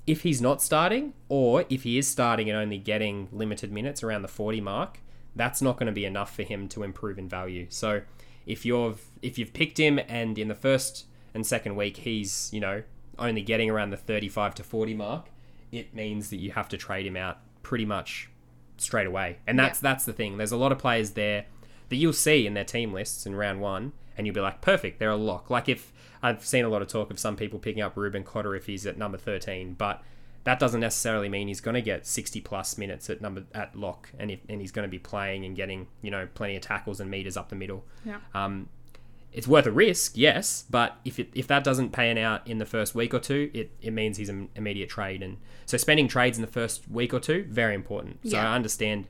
If 0.07 0.23
he's 0.23 0.41
not 0.41 0.61
starting, 0.61 1.15
or 1.29 1.65
if 1.71 1.83
he 1.83 1.97
is 1.97 2.07
starting 2.07 2.51
and 2.51 2.59
only 2.59 2.79
getting 2.79 3.29
limited 3.33 3.73
minutes 3.73 4.03
around 4.03 4.21
the 4.21 4.29
40 4.29 4.61
mark, 4.61 5.01
that's 5.35 5.63
not 5.63 5.79
going 5.79 5.87
to 5.87 5.93
be 5.93 6.05
enough 6.05 6.35
for 6.35 6.43
him 6.43 6.69
to 6.69 6.83
improve 6.83 7.19
in 7.19 7.27
value. 7.29 7.67
So 7.71 8.03
if 8.47 8.65
you've 8.65 9.01
if 9.23 9.39
you've 9.39 9.53
picked 9.53 9.79
him 9.79 9.99
and 10.09 10.39
in 10.39 10.49
the 10.49 10.55
first 10.55 11.07
and 11.33 11.47
second 11.47 11.77
week 11.77 11.99
he's, 11.99 12.51
you 12.53 12.61
know, 12.61 12.83
only 13.19 13.43
getting 13.43 13.71
around 13.71 13.91
the 13.91 13.97
35 13.97 14.55
to 14.57 14.63
40 14.63 14.95
mark, 14.95 15.27
it 15.73 15.95
means 15.95 16.31
that 16.31 16.37
you 16.37 16.53
have 16.53 16.69
to 16.71 16.77
trade 16.77 17.07
him 17.07 17.17
out 17.17 17.39
pretty 17.63 17.85
much 17.85 18.31
straight 18.77 19.07
away. 19.07 19.39
And 19.47 19.59
that's 19.59 19.81
that's 19.81 20.05
the 20.05 20.13
thing. 20.13 20.37
There's 20.37 20.53
a 20.53 20.57
lot 20.57 20.73
of 20.73 20.79
players 20.79 21.13
there 21.13 21.47
that 21.89 21.97
you'll 21.97 22.13
see 22.13 22.47
in 22.47 22.55
their 22.55 22.65
team 22.65 22.93
lists 22.93 23.27
in 23.27 23.35
round 23.35 23.61
one, 23.61 23.93
and 24.17 24.27
you'll 24.27 24.35
be 24.35 24.41
like, 24.41 24.61
perfect, 24.61 24.99
they're 24.99 25.11
a 25.11 25.17
lock. 25.17 25.51
Like 25.51 25.69
if 25.69 25.93
I've 26.23 26.45
seen 26.45 26.65
a 26.65 26.69
lot 26.69 26.83
of 26.83 26.89
talk 26.89 27.11
of 27.11 27.19
some 27.19 27.37
people 27.37 27.59
picking 27.59 27.83
up 27.83 27.97
Reuben 27.97 28.25
Cotter 28.25 28.55
if 28.55 28.67
he's 28.67 28.87
at 28.87 28.97
number 28.97 29.19
13, 29.19 29.75
but 29.75 30.03
that 30.45 30.59
doesn't 30.59 30.81
necessarily 30.81 31.29
mean 31.29 31.49
he's 31.49 31.61
going 31.61 31.75
to 31.75 31.83
get 31.83 32.07
60 32.07 32.41
plus 32.43 32.79
minutes 32.79 33.09
at 33.11 33.21
number 33.21 33.45
at 33.55 33.75
lock, 33.77 34.11
and 34.19 34.31
if, 34.31 34.41
and 34.49 34.61
he's 34.61 34.73
going 34.73 34.87
to 34.87 34.91
be 34.91 34.99
playing 34.99 35.45
and 35.45 35.57
getting 35.57 35.87
you 36.03 36.11
know 36.11 36.29
plenty 36.35 36.57
of 36.57 36.63
tackles 36.63 37.01
and 37.01 37.11
meters 37.11 37.37
up 37.37 37.49
the 37.49 37.57
middle. 37.57 37.85
Yeah. 38.05 38.19
Um, 38.35 38.69
it's 39.35 39.49
worth 39.49 39.67
a 39.67 39.73
risk, 39.73 40.13
yes, 40.17 40.65
but 40.71 40.97
if 41.05 41.19
it, 41.19 41.29
if 41.35 41.47
that 41.49 41.65
doesn't 41.65 41.91
pan 41.91 42.17
out 42.17 42.47
in 42.47 42.59
the 42.59 42.65
first 42.65 42.95
week 42.95 43.13
or 43.13 43.19
two, 43.19 43.51
it, 43.53 43.73
it 43.83 43.93
means 43.93 44.17
he's 44.17 44.29
an 44.29 44.49
immediate 44.55 44.89
trade. 44.89 45.23
And 45.25 45.39
so 45.67 45.77
spending 45.77 46.07
trades 46.07 46.39
in 46.39 46.43
the 46.43 46.51
first 46.51 46.89
week 46.89 47.13
or 47.13 47.19
two, 47.21 47.45
very 47.49 47.75
important. 47.75 48.21
So 48.25 48.37
Yeah. 48.37 48.49
I 48.51 48.55
understand 48.55 49.07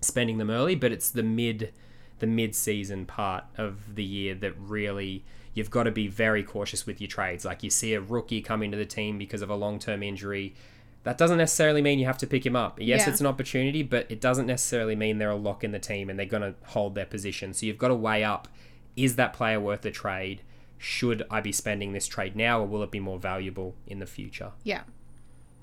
spending 0.00 0.38
them 0.38 0.50
early, 0.50 0.74
but 0.76 0.92
it's 0.92 1.10
the 1.10 1.22
mid 1.24 1.72
the 2.20 2.26
mid 2.26 2.54
season 2.54 3.06
part 3.06 3.44
of 3.56 3.94
the 3.96 4.04
year 4.04 4.34
that 4.34 4.52
really 4.58 5.24
you've 5.54 5.70
got 5.70 5.84
to 5.84 5.90
be 5.90 6.06
very 6.06 6.42
cautious 6.44 6.86
with 6.86 7.00
your 7.00 7.08
trades. 7.08 7.44
Like 7.46 7.62
you 7.62 7.70
see 7.70 7.94
a 7.94 8.00
rookie 8.00 8.42
come 8.42 8.62
into 8.62 8.76
the 8.76 8.84
team 8.86 9.18
because 9.18 9.42
of 9.42 9.50
a 9.50 9.54
long 9.56 9.78
term 9.78 10.02
injury. 10.02 10.54
That 11.02 11.16
doesn't 11.16 11.38
necessarily 11.38 11.80
mean 11.80 11.98
you 11.98 12.04
have 12.04 12.18
to 12.18 12.26
pick 12.26 12.44
him 12.44 12.54
up. 12.54 12.78
Yes, 12.78 13.00
Yeah. 13.06 13.10
it's 13.12 13.20
an 13.20 13.26
opportunity, 13.26 13.82
but 13.82 14.06
it 14.10 14.20
doesn't 14.20 14.46
necessarily 14.46 14.94
mean 14.94 15.16
they're 15.18 15.30
a 15.30 15.34
lock 15.34 15.64
in 15.64 15.72
the 15.72 15.78
team 15.78 16.10
and 16.10 16.18
they're 16.18 16.26
going 16.26 16.42
to 16.42 16.54
hold 16.66 16.94
their 16.94 17.06
position. 17.06 17.54
So 17.54 17.64
you've 17.64 17.78
got 17.78 17.88
to 17.88 17.94
weigh 17.94 18.22
up 18.22 18.48
is 18.96 19.16
that 19.16 19.32
player 19.32 19.60
worth 19.60 19.84
a 19.84 19.90
trade? 19.90 20.42
Should 20.78 21.24
I 21.30 21.40
be 21.40 21.52
spending 21.52 21.92
this 21.92 22.06
trade 22.06 22.34
now 22.36 22.60
or 22.60 22.66
will 22.66 22.82
it 22.82 22.90
be 22.90 23.00
more 23.00 23.18
valuable 23.18 23.74
in 23.86 23.98
the 23.98 24.06
future? 24.06 24.52
Yeah. 24.64 24.82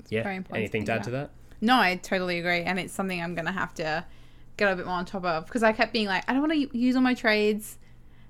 yeah. 0.09 0.23
very 0.23 0.35
important 0.35 0.55
to 0.55 0.59
Anything 0.59 0.85
to 0.85 0.91
add 0.93 1.03
to 1.03 1.11
that? 1.11 1.31
No, 1.59 1.75
I 1.79 1.95
totally 1.95 2.37
agree, 2.37 2.61
and 2.61 2.79
it's 2.79 2.93
something 2.93 3.21
I'm 3.21 3.33
gonna 3.33 3.51
have 3.51 3.73
to 3.75 4.05
get 4.57 4.71
a 4.71 4.75
bit 4.75 4.85
more 4.85 4.95
on 4.95 5.05
top 5.05 5.25
of 5.25 5.45
because 5.45 5.63
I 5.63 5.71
kept 5.73 5.91
being 5.93 6.07
like, 6.07 6.23
I 6.27 6.33
don't 6.33 6.41
want 6.47 6.53
to 6.53 6.77
use 6.77 6.95
all 6.95 7.01
my 7.01 7.13
trades 7.15 7.77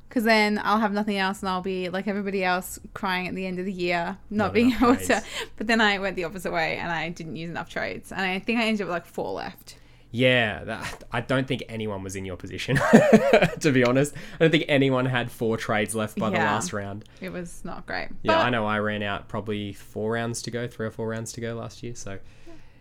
because 0.08 0.24
then 0.24 0.62
I'll 0.64 0.80
have 0.80 0.94
nothing 0.94 1.18
else 1.18 1.42
and 1.42 1.50
I'll 1.50 1.62
be 1.62 1.90
like 1.90 2.08
everybody 2.08 2.44
else 2.44 2.80
crying 2.94 3.28
at 3.28 3.36
the 3.36 3.46
end 3.46 3.60
of 3.60 3.66
the 3.66 3.74
year 3.74 4.18
not, 4.30 4.46
Not 4.46 4.54
being 4.54 4.72
able 4.72 4.96
trades. 4.96 5.08
to. 5.08 5.24
But 5.58 5.68
then 5.68 5.82
I 5.82 6.00
went 6.00 6.16
the 6.16 6.24
opposite 6.24 6.54
way 6.54 6.78
and 6.78 6.90
I 6.90 7.10
didn't 7.10 7.36
use 7.36 7.50
enough 7.50 7.70
trades, 7.70 8.12
and 8.14 8.22
I 8.22 8.40
think 8.40 8.60
I 8.60 8.64
ended 8.64 8.82
up 8.84 8.88
with 8.88 8.94
like 8.94 9.06
four 9.06 9.34
left. 9.34 9.76
Yeah, 10.12 10.64
that, 10.64 11.04
I 11.12 11.20
don't 11.22 11.48
think 11.48 11.64
anyone 11.68 12.02
was 12.04 12.16
in 12.16 12.24
your 12.26 12.38
position, 12.38 12.78
to 13.60 13.72
be 13.74 13.84
honest. 13.84 14.14
I 14.36 14.38
don't 14.46 14.52
think 14.52 14.66
anyone 14.68 15.06
had 15.06 15.30
four 15.30 15.58
trades 15.58 15.94
left 15.96 16.18
by 16.18 16.30
the 16.30 16.38
last 16.38 16.72
round. 16.74 17.04
It 17.22 17.30
was 17.30 17.64
not 17.66 17.86
great. 17.86 18.10
Yeah, 18.24 18.38
But- 18.38 18.46
I 18.46 18.50
know 18.50 18.66
I 18.66 18.80
ran 18.80 19.04
out 19.04 19.28
probably 19.28 19.74
four 19.74 20.14
rounds 20.14 20.42
to 20.44 20.52
go, 20.52 20.68
three 20.68 20.88
or 20.88 20.92
four 20.92 21.08
rounds 21.10 21.34
to 21.34 21.42
go 21.42 21.56
last 21.56 21.84
year. 21.84 21.94
So, 21.94 22.20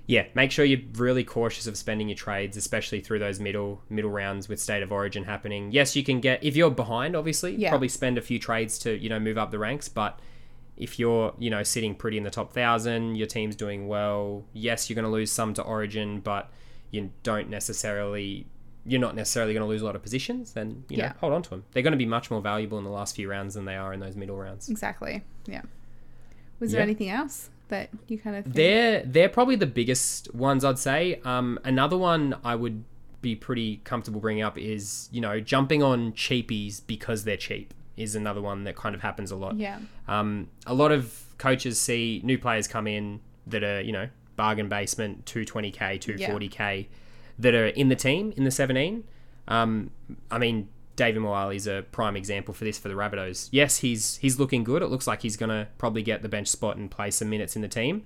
yeah, 0.06 0.26
make 0.34 0.52
sure 0.52 0.64
you're 0.64 0.80
really 0.94 1.24
cautious 1.24 1.66
of 1.66 1.76
spending 1.76 2.08
your 2.08 2.16
trades, 2.16 2.56
especially 2.56 3.00
through 3.00 3.18
those 3.18 3.40
middle 3.40 3.82
middle 3.90 4.10
rounds 4.10 4.48
with 4.48 4.60
state 4.60 4.84
of 4.84 4.92
origin 4.92 5.24
happening. 5.24 5.72
Yes, 5.72 5.96
you 5.96 6.04
can 6.04 6.20
get 6.20 6.44
if 6.44 6.54
you're 6.54 6.70
behind, 6.70 7.16
obviously, 7.16 7.56
Yeah. 7.56 7.70
probably 7.70 7.88
spend 7.88 8.16
a 8.16 8.22
few 8.22 8.38
trades 8.38 8.78
to 8.80 8.96
you 8.96 9.08
know 9.08 9.18
move 9.18 9.36
up 9.38 9.50
the 9.50 9.58
ranks, 9.58 9.88
but. 9.88 10.18
If 10.78 10.98
you're, 10.98 11.32
you 11.38 11.48
know, 11.48 11.62
sitting 11.62 11.94
pretty 11.94 12.18
in 12.18 12.22
the 12.22 12.28
top 12.28 12.52
thousand, 12.52 13.14
your 13.14 13.26
team's 13.26 13.56
doing 13.56 13.88
well. 13.88 14.44
Yes, 14.52 14.90
you're 14.90 14.94
going 14.94 15.06
to 15.06 15.10
lose 15.10 15.32
some 15.32 15.54
to 15.54 15.62
Origin, 15.62 16.20
but 16.20 16.50
you 16.90 17.10
don't 17.22 17.48
necessarily, 17.50 18.46
you're 18.84 19.00
not 19.00 19.14
necessarily 19.14 19.52
going 19.52 19.62
to 19.62 19.68
lose 19.68 19.82
a 19.82 19.84
lot 19.84 19.96
of 19.96 20.02
positions. 20.02 20.52
Then 20.52 20.84
you 20.88 20.96
know, 20.98 21.04
Yeah. 21.04 21.12
hold 21.20 21.32
on 21.32 21.42
to 21.42 21.50
them. 21.50 21.64
They're 21.72 21.82
going 21.82 21.92
to 21.92 21.96
be 21.98 22.06
much 22.06 22.30
more 22.30 22.40
valuable 22.40 22.78
in 22.78 22.84
the 22.84 22.90
last 22.90 23.16
few 23.16 23.28
rounds 23.30 23.54
than 23.54 23.64
they 23.64 23.76
are 23.76 23.92
in 23.92 24.00
those 24.00 24.16
middle 24.16 24.36
rounds. 24.36 24.68
Exactly. 24.68 25.22
Yeah. 25.46 25.62
Was 26.60 26.70
there 26.72 26.80
Yeah. 26.80 26.84
anything 26.84 27.10
else 27.10 27.50
that 27.68 27.90
you 28.08 28.18
kind 28.18 28.36
of 28.36 28.44
think? 28.44 28.56
They're 28.56 29.02
they're 29.04 29.28
probably 29.28 29.56
the 29.56 29.66
biggest 29.66 30.32
ones 30.34 30.64
I'd 30.64 30.78
say. 30.78 31.20
Um, 31.24 31.58
another 31.64 31.96
one 31.98 32.36
I 32.44 32.54
would 32.54 32.84
be 33.22 33.34
pretty 33.34 33.78
comfortable 33.84 34.20
bringing 34.20 34.42
up 34.44 34.56
is 34.56 35.08
you 35.10 35.20
know 35.20 35.40
jumping 35.40 35.82
on 35.82 36.12
cheapies 36.12 36.80
because 36.86 37.24
they're 37.24 37.36
cheap 37.36 37.74
is 37.96 38.14
another 38.14 38.40
one 38.42 38.64
that 38.64 38.76
kind 38.76 38.94
of 38.94 39.00
happens 39.00 39.30
a 39.30 39.36
lot. 39.36 39.56
Yeah. 39.56 39.80
Um, 40.06 40.48
a 40.66 40.74
lot 40.74 40.92
of 40.92 41.24
coaches 41.38 41.78
see 41.80 42.20
new 42.24 42.38
players 42.38 42.68
come 42.68 42.86
in 42.86 43.20
that 43.46 43.64
are 43.64 43.80
you 43.80 43.92
know 43.92 44.08
bargain 44.36 44.68
basement 44.68 45.24
220k 45.24 46.00
240k 46.00 46.86
that 47.38 47.54
are 47.54 47.66
in 47.66 47.88
the 47.88 47.96
team 47.96 48.32
in 48.36 48.44
the 48.44 48.50
17. 48.50 49.04
Um, 49.48 49.90
I 50.30 50.38
mean 50.38 50.68
David 50.96 51.20
Moale 51.20 51.50
is 51.50 51.66
a 51.66 51.84
prime 51.92 52.16
example 52.16 52.54
for 52.54 52.64
this 52.64 52.78
for 52.78 52.88
the 52.88 52.94
Rabbitohs. 52.94 53.48
Yes, 53.52 53.78
he's 53.78 54.16
he's 54.16 54.38
looking 54.38 54.64
good. 54.64 54.82
It 54.82 54.86
looks 54.86 55.06
like 55.06 55.22
he's 55.22 55.36
gonna 55.36 55.68
probably 55.78 56.02
get 56.02 56.22
the 56.22 56.28
bench 56.28 56.48
spot 56.48 56.76
and 56.76 56.90
play 56.90 57.10
some 57.10 57.28
minutes 57.28 57.54
in 57.56 57.62
the 57.62 57.68
team. 57.68 58.04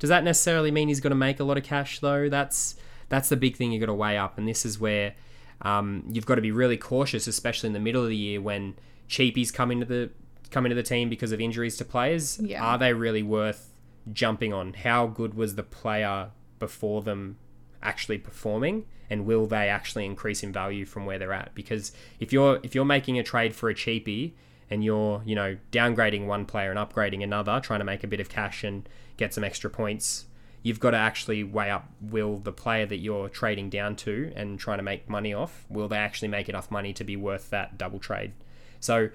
Does 0.00 0.08
that 0.08 0.24
necessarily 0.24 0.70
mean 0.70 0.88
he's 0.88 0.98
going 0.98 1.10
to 1.12 1.16
make 1.16 1.38
a 1.38 1.44
lot 1.44 1.58
of 1.58 1.62
cash 1.62 2.00
though? 2.00 2.28
That's 2.28 2.74
that's 3.08 3.28
the 3.28 3.36
big 3.36 3.56
thing 3.56 3.70
you 3.70 3.78
got 3.78 3.86
to 3.86 3.94
weigh 3.94 4.16
up, 4.16 4.38
and 4.38 4.48
this 4.48 4.64
is 4.64 4.80
where 4.80 5.14
um, 5.62 6.04
you've 6.10 6.26
got 6.26 6.36
to 6.36 6.40
be 6.40 6.50
really 6.50 6.78
cautious, 6.78 7.26
especially 7.26 7.68
in 7.68 7.74
the 7.74 7.80
middle 7.80 8.02
of 8.02 8.08
the 8.08 8.16
year 8.16 8.40
when 8.40 8.74
cheapies 9.08 9.52
come 9.52 9.70
into 9.70 9.84
the 9.84 10.10
come 10.50 10.64
into 10.64 10.74
the 10.74 10.82
team 10.82 11.08
because 11.08 11.32
of 11.32 11.40
injuries 11.40 11.76
to 11.76 11.84
players. 11.84 12.40
Yeah. 12.40 12.64
Are 12.64 12.78
they 12.78 12.94
really 12.94 13.22
worth 13.22 13.69
jumping 14.12 14.52
on? 14.52 14.74
How 14.74 15.06
good 15.06 15.34
was 15.34 15.54
the 15.54 15.62
player 15.62 16.30
before 16.58 17.02
them 17.02 17.38
actually 17.82 18.18
performing? 18.18 18.86
And 19.08 19.26
will 19.26 19.46
they 19.46 19.68
actually 19.68 20.06
increase 20.06 20.42
in 20.42 20.52
value 20.52 20.84
from 20.84 21.04
where 21.04 21.18
they're 21.18 21.32
at? 21.32 21.54
Because 21.54 21.92
if 22.20 22.32
you're 22.32 22.60
if 22.62 22.74
you're 22.74 22.84
making 22.84 23.18
a 23.18 23.24
trade 23.24 23.54
for 23.54 23.68
a 23.68 23.74
cheapie 23.74 24.32
and 24.70 24.84
you're 24.84 25.22
you 25.24 25.34
know 25.34 25.56
downgrading 25.72 26.26
one 26.26 26.46
player 26.46 26.70
and 26.70 26.78
upgrading 26.78 27.22
another, 27.24 27.58
trying 27.60 27.80
to 27.80 27.84
make 27.84 28.04
a 28.04 28.06
bit 28.06 28.20
of 28.20 28.28
cash 28.28 28.62
and 28.62 28.88
get 29.16 29.34
some 29.34 29.42
extra 29.42 29.68
points, 29.68 30.26
you've 30.62 30.78
got 30.78 30.92
to 30.92 30.96
actually 30.96 31.42
weigh 31.42 31.70
up 31.70 31.90
will 32.00 32.36
the 32.36 32.52
player 32.52 32.86
that 32.86 32.98
you're 32.98 33.28
trading 33.28 33.68
down 33.68 33.96
to 33.96 34.32
and 34.36 34.60
trying 34.60 34.78
to 34.78 34.84
make 34.84 35.08
money 35.08 35.34
off 35.34 35.64
will 35.68 35.88
they 35.88 35.96
actually 35.96 36.28
make 36.28 36.48
enough 36.48 36.70
money 36.70 36.92
to 36.92 37.02
be 37.02 37.16
worth 37.16 37.50
that 37.50 37.76
double 37.76 37.98
trade? 37.98 38.32
So 38.78 39.10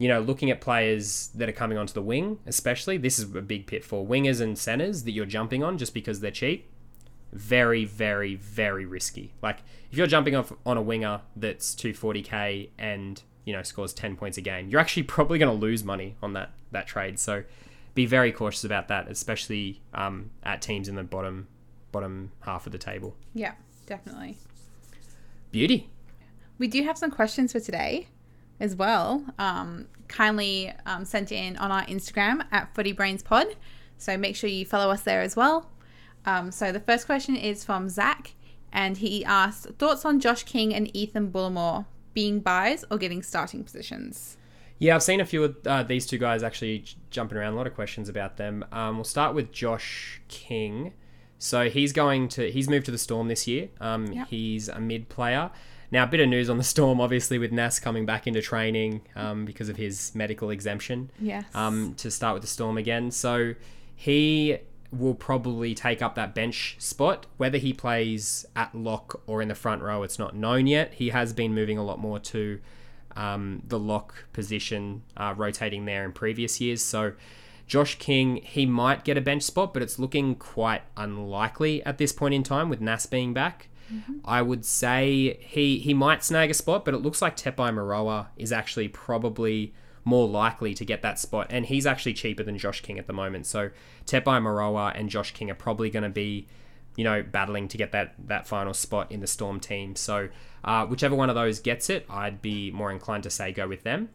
you 0.00 0.08
know, 0.08 0.18
looking 0.18 0.50
at 0.50 0.62
players 0.62 1.28
that 1.34 1.46
are 1.46 1.52
coming 1.52 1.76
onto 1.76 1.92
the 1.92 2.00
wing, 2.00 2.38
especially, 2.46 2.96
this 2.96 3.18
is 3.18 3.36
a 3.36 3.42
big 3.42 3.66
pitfall. 3.66 4.06
Wingers 4.06 4.40
and 4.40 4.58
centers 4.58 5.04
that 5.04 5.10
you're 5.10 5.26
jumping 5.26 5.62
on 5.62 5.76
just 5.76 5.92
because 5.92 6.20
they're 6.20 6.30
cheap, 6.30 6.70
very, 7.34 7.84
very, 7.84 8.34
very 8.34 8.86
risky. 8.86 9.34
Like 9.42 9.58
if 9.92 9.98
you're 9.98 10.06
jumping 10.06 10.34
off 10.34 10.54
on 10.64 10.78
a 10.78 10.82
winger 10.82 11.20
that's 11.36 11.74
240k 11.74 12.70
and 12.78 13.22
you 13.44 13.52
know 13.52 13.62
scores 13.62 13.92
10 13.92 14.16
points 14.16 14.38
a 14.38 14.40
game, 14.40 14.70
you're 14.70 14.80
actually 14.80 15.02
probably 15.16 15.38
going 15.38 15.54
to 15.54 15.60
lose 15.60 15.84
money 15.84 16.16
on 16.22 16.32
that 16.32 16.52
that 16.72 16.86
trade. 16.86 17.18
So 17.18 17.44
be 17.92 18.06
very 18.06 18.32
cautious 18.32 18.64
about 18.64 18.88
that, 18.88 19.06
especially 19.06 19.82
um, 19.92 20.30
at 20.42 20.62
teams 20.62 20.88
in 20.88 20.94
the 20.94 21.02
bottom 21.02 21.46
bottom 21.92 22.32
half 22.40 22.64
of 22.64 22.72
the 22.72 22.78
table. 22.78 23.16
Yeah, 23.34 23.52
definitely. 23.84 24.38
Beauty. 25.50 25.90
We 26.56 26.68
do 26.68 26.84
have 26.84 26.96
some 26.96 27.10
questions 27.10 27.52
for 27.52 27.60
today 27.60 28.08
as 28.60 28.76
well. 28.76 29.24
Um, 29.38 29.88
kindly 30.08 30.72
um, 30.86 31.04
sent 31.04 31.32
in 31.32 31.56
on 31.56 31.72
our 31.72 31.84
Instagram 31.86 32.44
at 32.52 32.72
FootyBrainsPod. 32.74 33.54
So 33.98 34.16
make 34.16 34.36
sure 34.36 34.48
you 34.48 34.64
follow 34.64 34.90
us 34.90 35.02
there 35.02 35.22
as 35.22 35.36
well. 35.36 35.70
Um, 36.26 36.50
so 36.52 36.70
the 36.72 36.80
first 36.80 37.06
question 37.06 37.36
is 37.36 37.64
from 37.64 37.88
Zach, 37.88 38.34
and 38.72 38.98
he 38.98 39.24
asked 39.24 39.66
thoughts 39.78 40.04
on 40.04 40.20
Josh 40.20 40.44
King 40.44 40.74
and 40.74 40.94
Ethan 40.94 41.30
Bullemor 41.32 41.86
being 42.12 42.40
buys 42.40 42.84
or 42.90 42.98
getting 42.98 43.22
starting 43.22 43.64
positions. 43.64 44.36
Yeah, 44.78 44.94
I've 44.94 45.02
seen 45.02 45.20
a 45.20 45.26
few 45.26 45.44
of 45.44 45.56
uh, 45.66 45.82
these 45.82 46.06
two 46.06 46.18
guys 46.18 46.42
actually 46.42 46.84
jumping 47.10 47.36
around. 47.36 47.52
A 47.52 47.56
lot 47.56 47.66
of 47.66 47.74
questions 47.74 48.08
about 48.08 48.36
them. 48.38 48.64
Um, 48.72 48.96
we'll 48.96 49.04
start 49.04 49.34
with 49.34 49.52
Josh 49.52 50.22
King. 50.28 50.94
So 51.38 51.68
he's 51.68 51.92
going 51.92 52.28
to 52.28 52.50
he's 52.50 52.68
moved 52.68 52.86
to 52.86 52.90
the 52.92 52.98
Storm 52.98 53.28
this 53.28 53.46
year. 53.46 53.68
Um, 53.80 54.06
Yep. 54.12 54.28
He's 54.28 54.68
a 54.68 54.80
mid 54.80 55.08
player. 55.08 55.50
Now, 55.92 56.04
a 56.04 56.06
bit 56.06 56.20
of 56.20 56.28
news 56.28 56.48
on 56.48 56.56
the 56.58 56.64
Storm, 56.64 57.00
obviously, 57.00 57.38
with 57.38 57.50
Nas 57.52 57.80
coming 57.80 58.06
back 58.06 58.26
into 58.26 58.40
training 58.40 59.00
um, 59.16 59.44
because 59.44 59.68
of 59.68 59.76
his 59.76 60.12
medical 60.14 60.50
exemption 60.50 61.10
Yes. 61.20 61.44
um, 61.54 61.94
to 61.96 62.10
start 62.10 62.34
with 62.34 62.42
the 62.42 62.48
Storm 62.48 62.78
again. 62.78 63.10
So 63.10 63.54
he 63.96 64.58
will 64.92 65.14
probably 65.14 65.74
take 65.74 66.00
up 66.02 66.14
that 66.14 66.34
bench 66.34 66.76
spot. 66.78 67.26
Whether 67.36 67.58
he 67.58 67.72
plays 67.72 68.46
at 68.56 68.74
lock 68.74 69.20
or 69.26 69.42
in 69.42 69.48
the 69.48 69.54
front 69.54 69.82
row, 69.82 70.02
it's 70.02 70.18
not 70.18 70.34
known 70.34 70.66
yet. 70.66 70.94
He 70.94 71.08
has 71.10 71.32
been 71.32 71.54
moving 71.54 71.78
a 71.78 71.84
lot 71.84 71.98
more 71.98 72.18
to 72.20 72.60
um, 73.16 73.62
the 73.66 73.78
lock 73.78 74.24
position, 74.32 75.02
uh, 75.16 75.34
rotating 75.36 75.84
there 75.84 76.04
in 76.04 76.12
previous 76.12 76.60
years. 76.60 76.82
So 76.82 77.12
Josh 77.70 77.98
King, 78.00 78.40
he 78.42 78.66
might 78.66 79.04
get 79.04 79.16
a 79.16 79.20
bench 79.20 79.44
spot, 79.44 79.72
but 79.72 79.80
it's 79.80 79.96
looking 79.96 80.34
quite 80.34 80.82
unlikely 80.96 81.84
at 81.84 81.98
this 81.98 82.10
point 82.10 82.34
in 82.34 82.42
time 82.42 82.68
with 82.68 82.80
Nas 82.80 83.06
being 83.06 83.32
back. 83.32 83.68
I 84.24 84.42
would 84.42 84.64
say 84.64 85.38
he 85.40 85.78
he 85.78 85.94
might 85.94 86.24
snag 86.24 86.50
a 86.50 86.54
spot, 86.54 86.84
but 86.84 86.94
it 86.94 86.98
looks 86.98 87.22
like 87.22 87.36
Tepai 87.36 87.72
Moeroa 87.72 88.26
is 88.36 88.50
actually 88.50 88.88
probably 88.88 89.72
more 90.04 90.26
likely 90.26 90.74
to 90.74 90.84
get 90.84 91.02
that 91.02 91.20
spot, 91.20 91.46
and 91.48 91.64
he's 91.64 91.86
actually 91.86 92.14
cheaper 92.14 92.42
than 92.42 92.58
Josh 92.58 92.80
King 92.80 92.98
at 92.98 93.06
the 93.06 93.12
moment. 93.12 93.46
So 93.46 93.70
Tepai 94.04 94.42
Moeroa 94.42 94.92
and 94.98 95.08
Josh 95.08 95.32
King 95.32 95.48
are 95.48 95.54
probably 95.54 95.90
going 95.90 96.02
to 96.02 96.08
be, 96.08 96.48
you 96.96 97.04
know, 97.04 97.22
battling 97.22 97.68
to 97.68 97.78
get 97.78 97.92
that 97.92 98.14
that 98.26 98.48
final 98.48 98.74
spot 98.74 99.12
in 99.12 99.20
the 99.20 99.28
Storm 99.28 99.60
team. 99.60 99.94
So 99.94 100.28
uh, 100.64 100.86
whichever 100.86 101.14
one 101.14 101.28
of 101.28 101.36
those 101.36 101.60
gets 101.60 101.88
it, 101.88 102.04
I'd 102.10 102.42
be 102.42 102.72
more 102.72 102.90
inclined 102.90 103.22
to 103.22 103.30
say 103.30 103.52
go 103.52 103.68
with 103.68 103.84
them. 103.84 104.08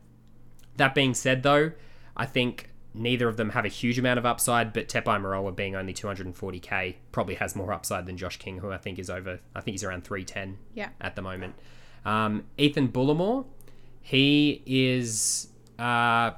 That 0.75 0.93
being 0.93 1.13
said, 1.13 1.43
though, 1.43 1.71
I 2.17 2.25
think 2.25 2.69
neither 2.95 3.27
of 3.27 3.37
them 3.37 3.49
have 3.51 3.65
a 3.65 3.69
huge 3.69 3.99
amount 3.99 4.17
of 4.19 4.25
upside, 4.25 4.73
but 4.73 4.87
Tepai 4.87 5.19
Moeroa 5.21 5.55
being 5.55 5.75
only 5.75 5.93
240k 5.93 6.95
probably 7.11 7.35
has 7.35 7.55
more 7.55 7.71
upside 7.73 8.05
than 8.05 8.17
Josh 8.17 8.37
King, 8.37 8.59
who 8.59 8.71
I 8.71 8.77
think 8.77 8.97
is 8.99 9.09
over, 9.09 9.39
I 9.55 9.61
think 9.61 9.73
he's 9.75 9.83
around 9.83 10.03
310 10.03 10.57
Yeah. 10.73 10.89
at 11.01 11.15
the 11.15 11.21
moment. 11.21 11.55
Um, 12.05 12.45
Ethan 12.57 12.89
Bullemor, 12.89 13.45
he 14.01 14.61
is. 14.65 15.47
Uh, 15.77 16.31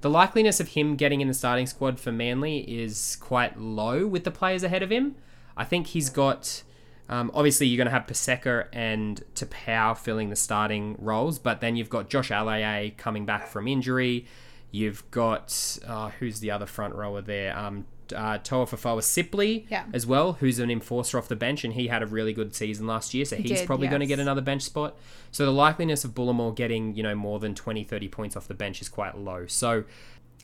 the 0.00 0.10
likeliness 0.10 0.60
of 0.60 0.68
him 0.68 0.96
getting 0.96 1.20
in 1.20 1.28
the 1.28 1.34
starting 1.34 1.66
squad 1.66 1.98
for 1.98 2.12
Manly 2.12 2.58
is 2.58 3.16
quite 3.20 3.58
low 3.58 4.06
with 4.06 4.24
the 4.24 4.30
players 4.30 4.62
ahead 4.62 4.82
of 4.82 4.90
him. 4.90 5.16
I 5.56 5.64
think 5.64 5.88
he's 5.88 6.10
got. 6.10 6.62
Um, 7.10 7.30
obviously, 7.32 7.66
you're 7.66 7.78
going 7.78 7.86
to 7.86 7.90
have 7.98 8.06
Paseka 8.06 8.66
and 8.72 9.22
Tapau 9.34 9.96
filling 9.96 10.28
the 10.28 10.36
starting 10.36 10.94
roles, 10.98 11.38
but 11.38 11.60
then 11.62 11.74
you've 11.74 11.88
got 11.88 12.10
Josh 12.10 12.28
Aloiai 12.30 12.96
coming 12.98 13.24
back 13.24 13.46
from 13.48 13.66
injury. 13.66 14.26
You've 14.70 15.08
got 15.10 15.78
uh, 15.86 16.10
who's 16.18 16.40
the 16.40 16.50
other 16.50 16.66
front 16.66 16.94
rower 16.94 17.20
there? 17.22 17.56
Um, 17.56 17.86
uh, 18.14 18.38
Toafofoa 18.38 19.02
Sipley 19.02 19.66
Yeah. 19.70 19.84
as 19.92 20.06
well, 20.06 20.34
who's 20.34 20.58
an 20.58 20.70
enforcer 20.70 21.18
off 21.18 21.28
the 21.28 21.36
bench, 21.36 21.64
and 21.64 21.74
he 21.74 21.88
had 21.88 22.02
a 22.02 22.06
really 22.06 22.32
good 22.32 22.54
season 22.54 22.86
last 22.86 23.12
year, 23.12 23.24
so 23.24 23.36
he's 23.36 23.60
did, 23.60 23.66
probably 23.66 23.88
going 23.88 24.00
to 24.00 24.06
get 24.06 24.18
another 24.18 24.40
bench 24.40 24.62
spot. 24.62 24.96
So 25.30 25.44
the 25.44 25.52
likeliness 25.52 26.04
of 26.04 26.14
Bullemor 26.14 26.54
getting 26.54 26.94
you 26.94 27.02
know 27.02 27.14
more 27.14 27.38
than 27.38 27.54
20, 27.54 27.84
30 27.84 28.08
points 28.08 28.36
off 28.36 28.48
the 28.48 28.54
bench 28.54 28.80
is 28.80 28.88
quite 28.88 29.16
low. 29.18 29.46
So 29.46 29.84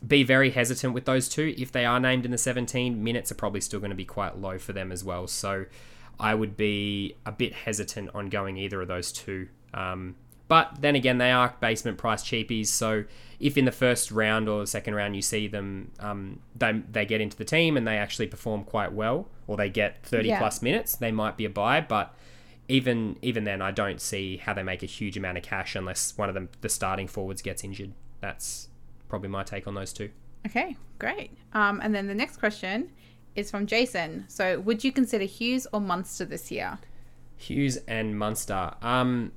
be 0.06 0.22
very 0.22 0.50
hesitant 0.50 0.92
with 0.92 1.04
those 1.04 1.28
two. 1.28 1.54
If 1.56 1.72
they 1.72 1.84
are 1.84 1.98
named 2.00 2.24
in 2.24 2.30
the 2.30 2.38
17, 2.38 3.02
minutes 3.02 3.32
are 3.32 3.36
probably 3.36 3.60
still 3.60 3.80
going 3.80 3.90
to 3.90 3.96
be 3.96 4.04
quite 4.04 4.38
low 4.38 4.58
for 4.58 4.72
them 4.72 4.92
as 4.92 5.02
well. 5.02 5.26
So 5.26 5.64
I 6.20 6.34
would 6.34 6.56
be 6.56 7.16
a 7.24 7.32
bit 7.32 7.52
hesitant 7.54 8.10
on 8.14 8.28
going 8.28 8.56
either 8.56 8.82
of 8.82 8.88
those 8.88 9.12
two. 9.12 9.48
Um, 9.72 10.16
but 10.48 10.76
then 10.80 10.94
again, 10.94 11.18
they 11.18 11.30
are 11.32 11.54
basement 11.60 11.98
price 11.98 12.22
cheapies. 12.22 12.66
So 12.68 13.04
if 13.40 13.56
in 13.56 13.64
the 13.64 13.72
first 13.72 14.10
round 14.10 14.48
or 14.48 14.60
the 14.60 14.66
second 14.66 14.94
round 14.94 15.16
you 15.16 15.22
see 15.22 15.48
them, 15.48 15.90
um, 16.00 16.40
they, 16.54 16.82
they 16.90 17.04
get 17.06 17.20
into 17.20 17.36
the 17.36 17.44
team 17.44 17.76
and 17.76 17.86
they 17.86 17.96
actually 17.96 18.26
perform 18.26 18.64
quite 18.64 18.92
well, 18.92 19.28
or 19.46 19.56
they 19.56 19.70
get 19.70 20.04
30 20.04 20.28
Yeah. 20.28 20.38
plus 20.38 20.62
minutes, 20.62 20.96
they 20.96 21.10
might 21.12 21.36
be 21.36 21.44
a 21.44 21.50
buy. 21.50 21.80
But 21.80 22.14
even 22.68 23.16
even 23.20 23.44
then, 23.44 23.60
I 23.60 23.70
don't 23.70 24.00
see 24.00 24.38
how 24.38 24.54
they 24.54 24.62
make 24.62 24.82
a 24.82 24.86
huge 24.86 25.16
amount 25.16 25.36
of 25.38 25.44
cash 25.44 25.74
unless 25.76 26.16
one 26.16 26.28
of 26.28 26.34
them, 26.34 26.48
the 26.60 26.68
starting 26.68 27.06
forwards, 27.08 27.42
gets 27.42 27.62
injured. 27.64 27.92
That's 28.20 28.68
probably 29.08 29.28
my 29.28 29.42
take 29.42 29.66
on 29.66 29.74
those 29.74 29.92
two. 29.92 30.10
Okay, 30.46 30.76
great. 30.98 31.30
Um, 31.52 31.80
and 31.82 31.94
then 31.94 32.06
the 32.06 32.14
next 32.14 32.36
question 32.38 32.90
is 33.34 33.50
from 33.50 33.66
Jason. 33.66 34.24
So, 34.28 34.60
would 34.60 34.84
you 34.84 34.92
consider 34.92 35.24
Hughes 35.24 35.66
or 35.72 35.80
Munster 35.80 36.24
this 36.24 36.50
year? 36.50 36.78
Hughes 37.36 37.78
and 37.88 38.18
Munster. 38.18 38.72
Um, 38.80 39.32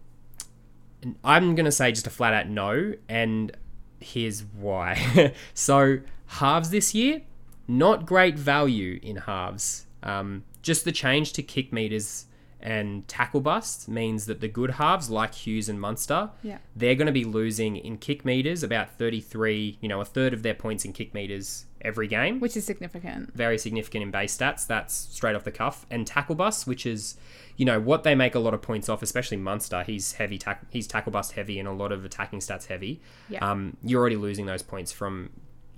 I'm 1.24 1.56
going 1.56 1.66
to 1.66 1.72
say 1.72 1.92
just 1.92 2.08
a 2.08 2.10
flat 2.10 2.34
out 2.34 2.48
no, 2.50 2.94
and 3.08 3.56
here's 4.00 4.44
why. 4.44 5.34
so, 5.54 6.00
halves 6.28 6.70
this 6.70 6.94
year, 6.96 7.22
not 7.68 8.06
great 8.06 8.38
value 8.38 9.00
in 9.04 9.18
halves. 9.18 9.86
Um, 10.04 10.44
just 10.62 10.86
the 10.86 10.92
change 10.92 11.34
to 11.34 11.44
kick 11.44 11.72
meters 11.72 12.26
and 12.60 13.08
tackle 13.08 13.40
busts 13.40 13.88
means 13.88 14.26
that 14.26 14.42
the 14.42 14.48
good 14.48 14.72
halves, 14.72 15.10
like 15.10 15.34
Hughes 15.36 15.70
and 15.70 15.80
Munster, 15.80 16.32
Yeah. 16.42 16.58
they're 16.76 16.96
going 16.96 17.06
to 17.06 17.12
be 17.14 17.24
losing 17.24 17.78
in 17.78 17.98
kick 18.00 18.26
meters 18.26 18.64
about 18.64 18.90
33, 18.98 19.78
you 19.80 19.88
know, 19.88 20.02
a 20.02 20.06
third 20.06 20.34
of 20.34 20.42
their 20.44 20.56
points 20.56 20.84
in 20.84 20.92
kick 20.92 21.14
meters 21.14 21.66
every 21.82 22.08
game 22.08 22.40
Which 22.40 22.58
is 22.58 22.66
significant. 22.66 23.34
very 23.36 23.58
significant 23.60 24.04
in 24.04 24.12
base 24.12 24.36
stats. 24.36 24.66
That's 24.66 24.94
straight 24.94 25.36
off 25.36 25.44
the 25.44 25.52
cuff. 25.52 25.86
And 25.92 26.06
tackle 26.08 26.34
bust, 26.36 26.66
which 26.66 26.86
is, 26.88 27.16
you 27.58 27.66
know, 27.66 27.80
what 27.80 28.04
they 28.04 28.16
make 28.16 28.36
a 28.36 28.40
lot 28.40 28.54
of 28.54 28.62
points 28.62 28.88
off, 28.88 29.02
especially 29.02 29.38
Munster. 29.38 29.84
He's 29.84 30.14
heavy, 30.14 30.38
tack- 30.38 30.66
he's 30.70 30.88
tackle 30.88 31.12
bust 31.12 31.34
heavy, 31.34 31.60
and 31.60 31.68
a 31.68 31.74
lot 31.74 31.92
of 31.92 32.06
attacking 32.06 32.40
stats 32.40 32.68
heavy. 32.68 33.02
Yeah. 33.30 33.40
Um, 33.40 33.76
you're 33.84 34.00
already 34.00 34.16
losing 34.16 34.46
those 34.46 34.62
points 34.62 34.92
from 34.92 35.32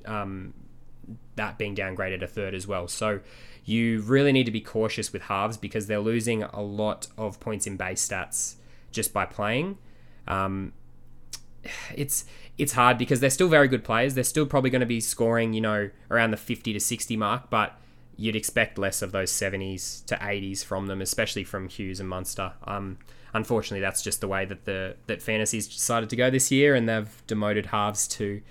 um, 0.05 0.53
that 1.35 1.57
being 1.57 1.75
downgraded 1.75 2.21
a 2.21 2.27
third 2.27 2.53
as 2.53 2.67
well. 2.67 2.89
So 2.89 3.21
you 3.63 4.01
really 4.01 4.33
need 4.33 4.45
to 4.45 4.51
be 4.51 4.59
cautious 4.59 5.13
with 5.13 5.23
halves 5.23 5.55
because 5.55 5.87
they're 5.87 5.99
losing 5.99 6.43
a 6.43 6.61
lot 6.61 7.07
of 7.17 7.39
points 7.39 7.65
in 7.65 7.77
base 7.77 8.05
stats 8.05 8.55
just 8.91 9.13
by 9.13 9.25
playing. 9.25 9.77
Um, 10.27 10.73
it's 11.95 12.25
it's 12.57 12.73
hard 12.73 12.97
because 12.97 13.21
they're 13.21 13.29
still 13.29 13.47
very 13.47 13.69
good 13.69 13.85
players. 13.85 14.15
They're 14.15 14.23
still 14.25 14.45
probably 14.45 14.69
going 14.69 14.81
to 14.81 14.85
be 14.85 14.99
scoring, 14.99 15.53
you 15.53 15.61
know, 15.61 15.89
around 16.11 16.31
the 16.31 16.37
50 16.37 16.73
to 16.73 16.79
60 16.79 17.15
mark, 17.15 17.49
but 17.49 17.79
you'd 18.19 18.35
expect 18.35 18.77
less 18.77 19.01
of 19.01 19.11
those 19.11 19.31
70s 19.31 20.05
to 20.07 20.15
80s 20.15 20.63
from 20.65 20.87
them, 20.87 21.01
especially 21.01 21.43
from 21.45 21.69
Hughes 21.69 21.99
and 22.01 22.09
Munster. 22.09 22.51
Um, 22.65 22.97
unfortunately, 23.33 23.79
that's 23.81 24.01
just 24.01 24.19
the 24.21 24.27
way 24.27 24.43
that 24.45 24.65
the 24.65 24.95
that 25.07 25.21
fantasy's 25.21 25.67
decided 25.67 26.09
to 26.09 26.15
go 26.15 26.29
this 26.29 26.51
year, 26.51 26.75
and 26.75 26.87
they've 26.89 27.23
demoted 27.27 27.67
halves 27.67 28.07
to 28.09 28.41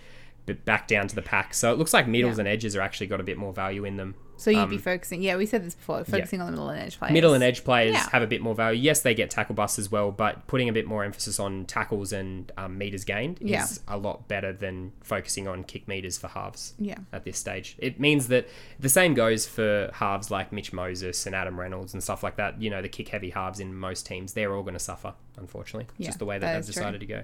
back 0.64 0.88
down 0.88 1.06
to 1.06 1.14
the 1.14 1.20
pack. 1.22 1.52
So 1.52 1.70
it 1.72 1.78
looks 1.78 1.92
like 1.92 2.08
middles 2.08 2.38
Yeah. 2.38 2.42
and 2.42 2.48
edges 2.48 2.74
are 2.74 2.80
actually 2.80 3.08
got 3.08 3.20
a 3.20 3.22
bit 3.24 3.36
more 3.36 3.52
value 3.52 3.84
in 3.84 3.96
them. 3.98 4.14
So 4.38 4.50
you'd 4.50 4.60
Um, 4.60 4.70
be 4.70 4.78
focusing. 4.78 5.20
Yeah, 5.20 5.36
we 5.36 5.46
said 5.46 5.64
this 5.64 5.74
before. 5.74 6.04
Focusing 6.04 6.40
on 6.40 6.46
the 6.46 6.52
middle 6.52 6.68
and 6.70 6.80
edge 6.80 6.98
players. 6.98 7.12
Middle 7.12 7.34
and 7.34 7.42
edge 7.44 7.64
players 7.64 7.92
Yeah. 7.94 8.08
have 8.12 8.22
a 8.22 8.26
bit 8.26 8.40
more 8.40 8.54
value. 8.54 8.80
Yes, 8.80 9.00
they 9.02 9.12
get 9.14 9.30
tackle 9.30 9.54
busts 9.56 9.78
as 9.78 9.90
well, 9.90 10.12
but 10.12 10.46
putting 10.46 10.68
a 10.68 10.72
bit 10.72 10.86
more 10.86 11.02
emphasis 11.04 11.38
on 11.40 11.64
tackles 11.66 12.12
and 12.12 12.50
um, 12.56 12.78
meters 12.78 13.04
gained 13.04 13.38
Yeah. 13.40 13.64
is 13.64 13.80
a 13.88 13.98
lot 13.98 14.28
better 14.28 14.52
than 14.52 14.92
focusing 15.02 15.48
on 15.48 15.64
kick 15.64 15.88
meters 15.88 16.16
for 16.16 16.28
halves 16.28 16.74
Yeah. 16.78 16.98
at 17.12 17.24
this 17.24 17.36
stage. 17.36 17.74
It 17.78 17.98
means 18.00 18.28
that 18.28 18.48
the 18.78 18.88
same 18.88 19.14
goes 19.14 19.46
for 19.46 19.90
halves 19.92 20.30
like 20.30 20.52
Mitch 20.52 20.72
Moses 20.72 21.26
and 21.26 21.34
Adam 21.34 21.58
Reynolds 21.58 21.92
and 21.92 22.02
stuff 22.02 22.22
like 22.22 22.36
that. 22.36 22.62
You 22.62 22.70
know, 22.70 22.80
the 22.80 22.88
kick 22.88 23.08
heavy 23.08 23.30
halves 23.30 23.58
in 23.60 23.74
most 23.74 24.06
teams, 24.06 24.34
they're 24.34 24.54
all 24.54 24.62
going 24.62 24.74
to 24.74 24.78
suffer, 24.80 25.14
unfortunately. 25.36 25.86
It's 25.90 25.98
Yeah, 25.98 26.06
just 26.06 26.18
the 26.20 26.24
way 26.26 26.38
that, 26.38 26.46
that 26.46 26.52
they've 26.52 26.60
is 26.60 26.66
true. 26.66 26.74
decided 26.82 27.00
to 27.00 27.06
go. 27.06 27.22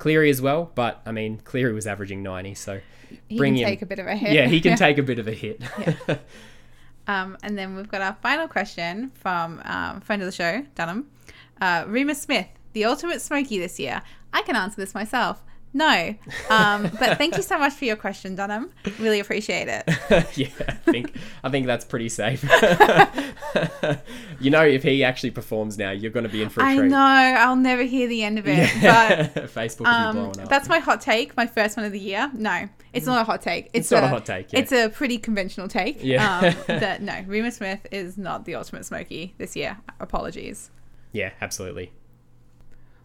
Yeah. 0.00 0.02
Cleary 0.02 0.30
as 0.30 0.40
well, 0.42 0.70
but 0.74 1.00
I 1.06 1.12
mean, 1.12 1.38
Cleary 1.44 1.72
was 1.72 1.86
averaging 1.86 2.22
90, 2.22 2.54
so 2.54 2.80
He 3.28 3.36
bring 3.36 3.54
can 3.54 3.62
in. 3.62 3.68
take 3.68 3.82
a 3.82 3.86
bit 3.86 3.98
of 3.98 4.06
a 4.06 4.16
hit. 4.16 4.32
yeah, 4.32 4.46
he 4.46 4.60
can 4.60 4.76
take 4.86 4.98
a 4.98 5.02
bit 5.02 5.18
of 5.18 5.28
a 5.28 5.32
hit. 5.32 5.60
Um, 7.06 7.36
and 7.42 7.58
then 7.58 7.74
we've 7.74 7.88
got 7.88 8.00
our 8.02 8.16
final 8.22 8.46
question 8.46 9.10
from 9.14 9.60
um, 9.64 10.00
friend 10.00 10.22
of 10.22 10.26
the 10.26 10.32
show, 10.32 10.64
Dunham. 10.76 11.08
Uh, 11.60 11.84
Reimis 11.84 12.16
Smith, 12.16 12.46
the 12.72 12.84
ultimate 12.84 13.20
smoky 13.20 13.58
this 13.58 13.78
year. 13.80 14.00
I 14.32 14.42
can 14.42 14.54
answer 14.54 14.76
this 14.76 14.94
myself. 14.94 15.42
No. 15.72 16.14
Um, 16.48 16.90
but 16.98 17.16
thank 17.16 17.36
you 17.36 17.42
so 17.42 17.58
much 17.58 17.74
for 17.74 17.84
your 17.84 17.96
question, 17.96 18.34
Dunham. 18.34 18.70
Really 18.98 19.20
appreciate 19.20 19.68
it. 19.68 19.84
yeah, 20.36 20.48
I 20.66 20.72
think 20.72 21.14
I 21.44 21.50
think 21.50 21.66
that's 21.66 21.84
pretty 21.84 22.08
safe. 22.08 22.42
you 24.40 24.50
know, 24.50 24.64
if 24.64 24.82
he 24.82 25.04
actually 25.04 25.30
performs 25.30 25.78
now, 25.78 25.90
you're 25.92 26.10
going 26.10 26.24
to 26.24 26.30
be 26.30 26.42
in 26.42 26.48
for 26.48 26.60
a 26.60 26.64
I 26.64 26.76
treat. 26.76 26.86
I 26.86 26.88
know. 26.88 27.40
I'll 27.40 27.56
never 27.56 27.84
hear 27.84 28.08
the 28.08 28.24
end 28.24 28.38
of 28.38 28.48
it. 28.48 28.68
Yeah. 28.80 29.30
But 29.32 29.44
Facebook 29.54 29.80
will 29.80 29.86
be 29.86 29.90
um, 29.90 30.16
blowing 30.16 30.40
up. 30.40 30.48
that's 30.48 30.68
my 30.68 30.80
hot 30.80 31.00
take, 31.00 31.36
my 31.36 31.46
first 31.46 31.76
one 31.76 31.86
of 31.86 31.92
the 31.92 32.00
year. 32.00 32.30
No, 32.34 32.68
it's 32.92 33.06
not 33.06 33.20
a 33.20 33.24
hot 33.24 33.40
take. 33.40 33.70
It's, 33.72 33.90
not 33.90 34.02
a 34.02 34.08
hot 34.08 34.26
take, 34.26 34.52
yeah. 34.52 34.60
It's 34.60 34.72
a 34.72 34.88
pretty 34.88 35.18
conventional 35.18 35.68
take. 35.68 36.02
Yeah. 36.02 36.38
Um, 36.38 36.78
that 36.78 37.02
no, 37.02 37.12
Reimis 37.12 37.54
Smith 37.54 37.86
is 37.92 38.18
not 38.18 38.44
the 38.44 38.56
ultimate 38.56 38.84
smoky 38.84 39.34
this 39.38 39.54
year. 39.54 39.78
Apologies. 40.00 40.70
yeah, 41.12 41.30
absolutely. 41.40 41.92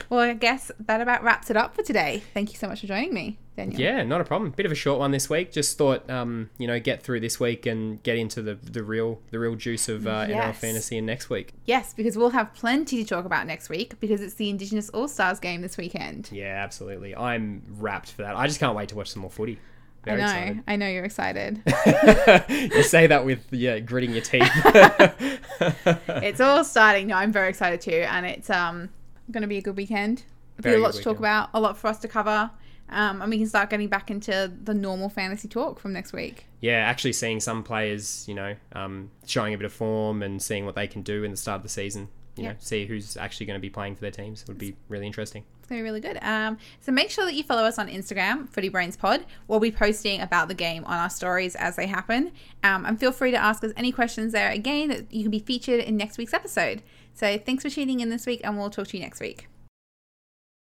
Well, 0.10 0.20
I 0.20 0.34
guess 0.34 0.72
that 0.80 1.02
about 1.02 1.24
wraps 1.24 1.50
it 1.50 1.58
up 1.58 1.76
for 1.76 1.84
today. 1.84 2.24
Thank 2.34 2.52
you 2.52 2.58
so 2.58 2.68
much 2.68 2.82
for 2.82 2.88
joining 2.88 3.13
me, 3.13 3.38
Daniel. 3.56 3.80
Yeah, 3.80 4.04
not 4.04 4.22
a 4.22 4.24
problem. 4.24 4.52
Bit 4.52 4.65
of 4.65 4.72
a 4.72 4.76
short 4.76 5.00
one 5.00 5.12
this 5.12 5.30
week. 5.30 5.52
Just 5.52 5.78
thought, 5.78 6.10
um, 6.10 6.50
you 6.58 6.68
know, 6.68 6.80
get 6.80 7.02
through 7.02 7.20
this 7.20 7.39
week 7.39 7.65
and 7.65 8.02
get 8.04 8.18
into 8.18 8.41
the 8.41 8.56
the 8.56 8.84
real 8.84 9.20
the 9.32 9.39
real 9.39 9.56
juice 9.56 9.89
of 9.89 10.08
uh, 10.08 10.26
NRL 10.28 10.56
fantasy 10.56 10.98
in 10.98 11.06
next 11.06 11.30
week. 11.30 11.54
Yes, 11.65 11.94
because 11.94 12.18
we'll 12.18 12.30
have 12.32 12.54
plenty 12.54 13.04
to 13.04 13.08
talk 13.08 13.26
about 13.26 13.48
next 13.48 13.70
week 13.70 14.00
because 14.00 14.22
it's 14.22 14.36
the 14.36 14.50
Indigenous 14.50 14.89
All 14.89 15.08
Stars 15.08 15.39
game 15.39 15.62
this 15.62 15.78
weekend. 15.78 16.30
Yeah, 16.32 16.62
absolutely. 16.63 17.15
I'm 17.15 17.63
wrapped 17.78 18.12
for 18.12 18.24
that. 18.24 18.36
I 18.36 18.48
just 18.48 18.60
can't 18.60 18.76
wait 18.76 18.89
to 18.89 18.96
watch 18.96 19.12
some 19.12 19.22
more 19.22 19.32
footy. 19.32 19.60
Very 20.06 20.22
I 20.22 20.26
know. 20.26 20.32
excited. 20.32 20.63
I 20.68 20.76
know 20.76 20.88
you're 20.88 21.04
excited. 21.04 21.62
you 22.76 22.84
say 22.84 23.08
that 23.08 23.26
with 23.26 23.48
yeah, 23.52 23.80
gritting 23.80 24.12
your 24.12 24.22
teeth. 24.22 24.52
it's 26.08 26.39
all 26.39 26.63
starting. 26.63 27.08
No, 27.08 27.15
I'm 27.15 27.32
very 27.32 27.50
excited 27.50 27.82
too, 27.82 28.06
and 28.08 28.26
it's 28.26 28.52
um 28.52 28.89
going 29.32 29.42
to 29.42 29.48
be 29.48 29.58
a 29.58 29.62
good 29.62 29.76
weekend. 29.78 30.24
There's 30.58 30.76
a 30.80 30.80
lot 30.84 30.94
to 30.94 31.02
talk 31.02 31.20
about, 31.20 31.50
a 31.54 31.60
lot 31.60 31.78
for 31.78 31.88
us 31.88 32.00
to 32.00 32.08
cover, 32.08 32.50
um, 32.90 33.22
and 33.22 33.30
we 33.30 33.38
can 33.38 33.48
start 33.48 33.70
getting 33.70 33.90
back 33.90 34.10
into 34.10 34.52
the 34.64 34.74
normal 34.74 35.10
fantasy 35.10 35.48
talk 35.48 35.80
from 35.80 35.92
next 35.94 36.14
week. 36.14 36.46
yeah, 36.62 36.78
actually 36.78 37.14
seeing 37.14 37.40
some 37.40 37.62
players, 37.64 38.26
you 38.28 38.34
know, 38.36 38.56
um, 38.74 39.12
showing 39.28 39.54
a 39.54 39.58
bit 39.58 39.66
of 39.66 39.74
form 39.74 40.24
and 40.24 40.42
seeing 40.42 40.66
what 40.66 40.76
they 40.76 40.88
can 40.88 41.02
do 41.02 41.24
in 41.24 41.32
the 41.32 41.38
start 41.38 41.58
of 41.58 41.64
the 41.64 41.70
season. 41.70 42.08
You 42.38 42.44
Yeah. 42.44 42.50
know, 42.52 42.56
see 42.60 42.86
who's 42.86 43.16
actually 43.18 43.46
going 43.46 43.58
to 43.58 43.62
be 43.62 43.70
playing 43.70 43.96
for 43.96 44.02
their 44.02 44.12
teams 44.12 44.44
would 44.48 44.58
be 44.58 44.76
really 44.90 45.06
interesting. 45.06 45.44
It's 45.60 45.70
going 45.70 45.80
to 45.80 45.84
be 45.84 45.90
really 45.90 46.02
good. 46.02 46.18
Um, 46.22 46.58
so 46.82 46.92
make 46.92 47.10
sure 47.10 47.24
that 47.26 47.34
you 47.34 47.44
follow 47.44 47.64
us 47.64 47.80
on 47.80 47.88
Instagram, 47.88 48.50
Footy 48.50 48.68
Brains 48.70 48.98
Pod. 48.98 49.26
We'll 49.48 49.60
be 49.62 49.72
posting 49.72 50.20
about 50.22 50.48
the 50.50 50.54
game 50.54 50.84
on 50.86 50.98
our 50.98 51.10
stories 51.10 51.56
as 51.56 51.76
they 51.78 51.88
happen. 51.88 52.32
Um, 52.64 52.86
and 52.86 53.00
feel 53.00 53.12
free 53.14 53.32
to 53.32 53.38
ask 53.38 53.64
us 53.64 53.72
any 53.78 53.92
questions 53.92 54.32
there 54.34 54.52
again 54.52 54.90
that 54.90 55.12
you 55.14 55.22
can 55.24 55.32
be 55.32 55.40
featured 55.40 55.80
in 55.82 55.96
next 55.98 56.18
week's 56.18 56.34
episode. 56.34 56.82
So 57.15 57.38
thanks 57.38 57.63
for 57.63 57.69
tuning 57.69 58.01
in 58.01 58.10
this 58.10 58.25
week, 58.25 58.41
and 58.43 58.58
we'll 58.58 58.69
talk 58.69 58.88
to 58.89 58.97
you 58.97 59.04
next 59.04 59.21
week. 59.21 59.47